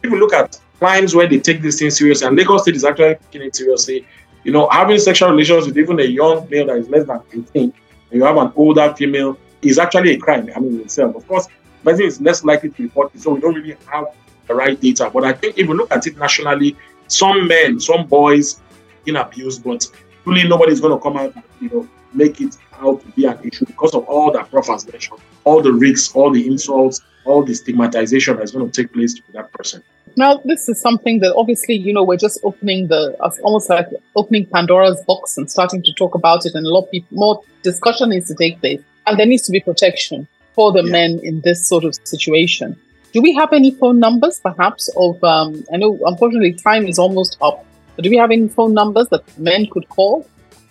if 0.01 0.11
you 0.11 0.19
look 0.19 0.33
at 0.33 0.59
times 0.79 1.15
where 1.15 1.27
they 1.27 1.39
take 1.39 1.61
this 1.61 1.79
thing 1.79 1.91
seriously, 1.91 2.27
and 2.27 2.35
Lagos 2.35 2.63
State 2.63 2.75
is 2.75 2.85
actually 2.85 3.15
taking 3.15 3.47
it 3.47 3.55
seriously, 3.55 4.05
you 4.43 4.51
know, 4.51 4.67
having 4.69 4.97
sexual 4.97 5.29
relations 5.29 5.67
with 5.67 5.77
even 5.77 5.99
a 5.99 6.03
young 6.03 6.47
male 6.49 6.67
that 6.67 6.77
is 6.77 6.89
less 6.89 7.05
than 7.05 7.21
18, 7.31 7.45
and 7.55 7.73
you 8.11 8.23
have 8.23 8.37
an 8.37 8.51
older 8.55 8.93
female, 8.95 9.37
is 9.61 9.79
actually 9.79 10.11
a 10.11 10.17
crime, 10.17 10.49
I 10.55 10.59
mean, 10.59 10.81
itself. 10.81 11.15
Of 11.15 11.27
course, 11.27 11.47
person 11.83 12.05
is 12.05 12.21
less 12.21 12.43
likely 12.43 12.69
to 12.69 12.83
report 12.83 13.13
it, 13.15 13.21
so 13.21 13.33
we 13.33 13.41
don't 13.41 13.55
really 13.55 13.77
have 13.91 14.05
the 14.47 14.55
right 14.55 14.79
data. 14.79 15.09
But 15.13 15.23
I 15.23 15.33
think 15.33 15.57
if 15.57 15.67
you 15.67 15.73
look 15.73 15.91
at 15.91 16.05
it 16.07 16.17
nationally, 16.17 16.75
some 17.07 17.47
men, 17.47 17.79
some 17.79 18.07
boys 18.07 18.61
in 19.05 19.15
abuse, 19.15 19.59
but 19.59 19.85
really 20.25 20.47
nobody's 20.47 20.79
going 20.79 20.97
to 20.97 21.01
come 21.01 21.17
out 21.17 21.35
and 21.35 21.43
you 21.59 21.69
know 21.69 21.89
make 22.13 22.41
it 22.41 22.57
out 22.79 23.01
to 23.01 23.07
be 23.11 23.25
an 23.25 23.39
issue 23.43 23.65
because 23.65 23.93
of 23.93 24.03
all 24.05 24.31
that 24.31 24.49
Prof 24.49 24.67
has 24.67 24.85
mentioned, 24.87 25.19
all 25.43 25.61
the 25.61 25.73
risks, 25.73 26.13
all 26.15 26.31
the 26.31 26.45
insults, 26.45 27.01
all 27.25 27.43
the 27.43 27.53
stigmatization 27.53 28.37
that's 28.37 28.51
going 28.51 28.69
to 28.69 28.81
take 28.81 28.93
place 28.93 29.13
to 29.13 29.21
that 29.33 29.51
person. 29.53 29.83
Now, 30.15 30.41
this 30.45 30.69
is 30.69 30.79
something 30.79 31.19
that 31.21 31.33
obviously, 31.35 31.75
you 31.75 31.91
know, 31.91 32.03
we're 32.03 32.17
just 32.17 32.39
opening 32.43 32.87
the, 32.87 33.15
almost 33.41 33.69
like 33.69 33.87
opening 34.15 34.45
Pandora's 34.45 35.01
box 35.07 35.37
and 35.37 35.49
starting 35.49 35.81
to 35.81 35.93
talk 35.93 36.13
about 36.13 36.45
it, 36.45 36.53
and 36.53 36.65
a 36.65 36.69
lot 36.69 36.87
more 37.11 37.41
discussion 37.63 38.09
needs 38.09 38.27
to 38.27 38.35
take 38.35 38.59
place, 38.59 38.81
and 39.07 39.17
there 39.17 39.25
needs 39.25 39.43
to 39.43 39.51
be 39.51 39.59
protection 39.59 40.27
for 40.55 40.71
the 40.71 40.83
yeah. 40.83 40.91
men 40.91 41.19
in 41.23 41.41
this 41.41 41.67
sort 41.67 41.83
of 41.83 41.95
situation. 42.03 42.79
Do 43.11 43.21
we 43.21 43.33
have 43.35 43.53
any 43.53 43.71
phone 43.71 43.99
numbers, 43.99 44.39
perhaps, 44.39 44.89
of, 44.97 45.23
um, 45.23 45.63
I 45.71 45.77
know 45.77 45.99
unfortunately 46.05 46.53
time 46.53 46.87
is 46.87 46.97
almost 46.97 47.37
up, 47.41 47.63
but 47.95 48.03
do 48.03 48.09
we 48.09 48.17
have 48.17 48.31
any 48.31 48.47
phone 48.47 48.73
numbers 48.73 49.07
that 49.09 49.23
men 49.37 49.67
could 49.67 49.87
call? 49.89 50.27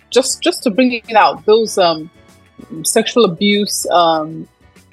Just, 0.09 0.41
just 0.41 0.61
to 0.63 0.69
bring 0.69 0.91
it 0.91 1.15
out, 1.15 1.45
those 1.45 1.77
um, 1.77 2.09
sexual 2.83 3.25
abuse 3.25 3.87
um, 3.91 4.47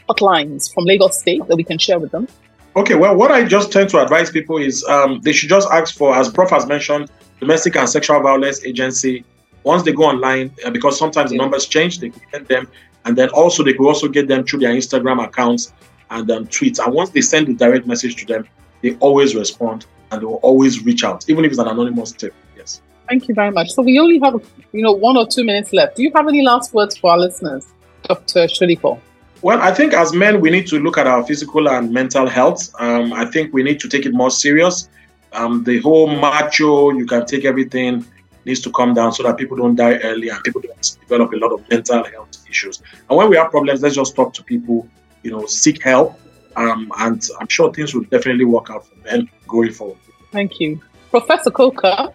hotlines 0.09 0.72
from 0.72 0.85
Lagos 0.85 1.18
State 1.18 1.44
that 1.48 1.57
we 1.57 1.64
can 1.64 1.79
share 1.79 1.98
with 1.98 2.12
them. 2.12 2.29
Okay, 2.76 2.94
well, 2.94 3.16
what 3.16 3.33
I 3.33 3.44
just 3.44 3.72
tend 3.72 3.90
to 3.90 4.00
advise 4.00 4.31
people 4.31 4.57
is 4.59 4.85
um, 4.85 5.20
they 5.22 5.33
should 5.33 5.48
just 5.48 5.68
ask 5.72 5.96
for, 5.96 6.14
as 6.14 6.29
Prof 6.29 6.50
has 6.50 6.66
mentioned, 6.66 7.11
domestic 7.40 7.74
and 7.76 7.88
sexual 7.88 8.20
violence 8.20 8.64
agency. 8.64 9.24
Once 9.64 9.83
they 9.83 9.92
go 9.92 10.05
online, 10.05 10.55
uh, 10.64 10.70
because 10.70 10.96
sometimes 10.96 11.31
the 11.31 11.37
numbers 11.37 11.66
change, 11.66 11.98
they 11.98 12.11
can 12.11 12.22
get 12.31 12.48
them, 12.48 12.68
and 13.04 13.16
then 13.16 13.28
also 13.30 13.62
they 13.62 13.72
could 13.72 13.86
also 13.86 14.08
get 14.08 14.28
them 14.28 14.44
through 14.44 14.60
their 14.60 14.74
Instagram 14.74 15.24
accounts 15.24 15.72
and 16.10 16.30
um, 16.30 16.46
tweets. 16.46 16.84
And 16.84 16.94
once 16.94 17.10
they 17.10 17.20
send 17.20 17.46
the 17.46 17.54
direct 17.54 17.86
message 17.86 18.16
to 18.16 18.26
them, 18.26 18.48
they 18.82 18.96
always 18.96 19.34
respond 19.34 19.86
and 20.10 20.20
they 20.20 20.26
will 20.26 20.40
always 20.42 20.84
reach 20.84 21.04
out, 21.04 21.28
even 21.28 21.44
if 21.44 21.50
it's 21.50 21.60
an 21.60 21.68
anonymous 21.68 22.12
tip. 22.12 22.34
Yes. 22.56 22.82
Thank 23.08 23.28
you 23.28 23.34
very 23.34 23.50
much. 23.50 23.70
So 23.70 23.82
we 23.82 23.98
only 23.98 24.18
have, 24.20 24.34
you 24.72 24.82
know, 24.82 24.92
one 24.92 25.16
or 25.16 25.26
two 25.26 25.44
minutes 25.44 25.72
left. 25.72 25.96
Do 25.96 26.02
you 26.02 26.12
have 26.14 26.28
any 26.28 26.42
last 26.42 26.74
words 26.74 26.96
for 26.96 27.12
our 27.12 27.18
listeners, 27.18 27.66
Dr. 28.04 28.46
Sodipo? 28.46 29.00
Well, 29.42 29.60
I 29.60 29.72
think 29.72 29.94
as 29.94 30.12
men, 30.12 30.40
we 30.40 30.50
need 30.50 30.66
to 30.66 30.78
look 30.78 30.98
at 30.98 31.06
our 31.06 31.24
physical 31.24 31.68
and 31.68 31.90
mental 31.92 32.28
health. 32.28 32.70
Um, 32.78 33.12
I 33.12 33.24
think 33.24 33.54
we 33.54 33.62
need 33.62 33.80
to 33.80 33.88
take 33.88 34.04
it 34.04 34.12
more 34.12 34.30
serious. 34.30 34.88
Um, 35.32 35.64
the 35.64 35.80
whole 35.80 36.08
macho, 36.08 36.90
you 36.90 37.06
can 37.06 37.24
take 37.24 37.44
everything, 37.44 38.04
needs 38.44 38.61
to 38.61 38.70
come 38.72 38.94
down 38.94 39.12
so 39.12 39.22
that 39.22 39.37
people 39.37 39.57
don't 39.57 39.76
die 39.76 39.96
early 39.98 40.29
and 40.29 40.42
people 40.42 40.61
don't 40.61 40.96
develop 41.00 41.33
a 41.33 41.37
lot 41.37 41.53
of 41.53 41.68
mental 41.68 42.05
health 42.05 42.44
issues. 42.48 42.83
And 43.09 43.16
when 43.18 43.29
we 43.29 43.37
have 43.37 43.50
problems, 43.50 43.83
let's 43.83 43.94
just 43.94 44.14
talk 44.16 44.33
to 44.35 44.42
people 44.44 44.88
you 45.22 45.31
know, 45.31 45.46
seek 45.46 45.83
help. 45.83 46.18
Um, 46.57 46.92
and 46.98 47.22
I'm 47.40 47.48
sure 47.48 47.72
things 47.72 47.94
will 47.94 48.05
definitely 48.05 48.44
work 48.44 48.70
out 48.70 48.87
for 48.87 48.96
men 48.96 49.29
going 49.46 49.72
forward. 49.72 49.98
Thank 50.33 50.61
you. 50.61 50.81
Professor 51.11 51.50
Coker. 51.50 52.12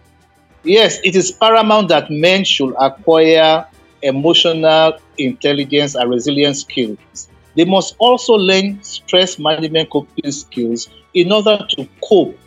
Yes, 0.62 0.98
it 1.04 1.14
is 1.16 1.32
paramount 1.32 1.88
that 1.88 2.10
men 2.10 2.44
should 2.44 2.74
acquire 2.80 3.66
emotional 4.02 4.98
intelligence 5.18 5.94
and 5.94 6.10
resilience 6.10 6.62
skills. 6.62 7.28
They 7.54 7.64
must 7.64 7.96
also 7.98 8.34
learn 8.34 8.82
stress 8.82 9.38
management 9.38 9.90
coping 9.90 10.30
skills 10.30 10.88
in 11.14 11.32
order 11.32 11.58
to 11.70 11.88
cope 12.02 12.38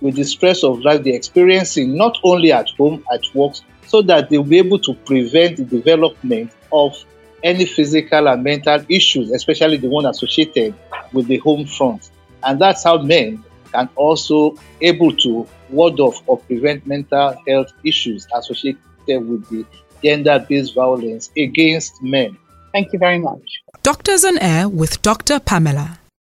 with 0.00 0.16
the 0.16 0.24
stress 0.24 0.62
of 0.62 0.80
life 0.80 1.02
they're 1.02 1.14
experiencing, 1.14 1.96
not 1.96 2.18
only 2.22 2.52
at 2.52 2.68
home, 2.70 3.04
at 3.12 3.22
work, 3.34 3.54
so 3.86 4.02
that 4.02 4.28
they'll 4.28 4.42
be 4.42 4.58
able 4.58 4.78
to 4.80 4.94
prevent 4.94 5.56
the 5.56 5.64
development 5.64 6.52
of 6.72 6.96
any 7.42 7.64
physical 7.64 8.28
and 8.28 8.42
mental 8.42 8.84
issues, 8.88 9.30
especially 9.30 9.76
the 9.76 9.88
one 9.88 10.06
associated 10.06 10.74
with 11.12 11.26
the 11.26 11.38
home 11.38 11.66
front. 11.66 12.10
And 12.42 12.60
that's 12.60 12.84
how 12.84 12.98
men 12.98 13.44
can 13.72 13.88
also 13.94 14.56
able 14.80 15.14
to 15.16 15.46
ward 15.70 16.00
off 16.00 16.22
or 16.26 16.38
prevent 16.38 16.86
mental 16.86 17.36
health 17.46 17.72
issues 17.84 18.26
associated 18.34 18.80
with 19.06 19.48
the 19.48 19.64
gender-based 20.02 20.74
violence 20.74 21.30
against 21.36 22.02
men. 22.02 22.36
Thank 22.72 22.92
you 22.92 22.98
very 22.98 23.18
much. 23.18 23.62
Doctors 23.82 24.24
on 24.24 24.38
Air 24.38 24.68
with 24.68 25.00
Dr. 25.02 25.40
Pamela. 25.40 26.00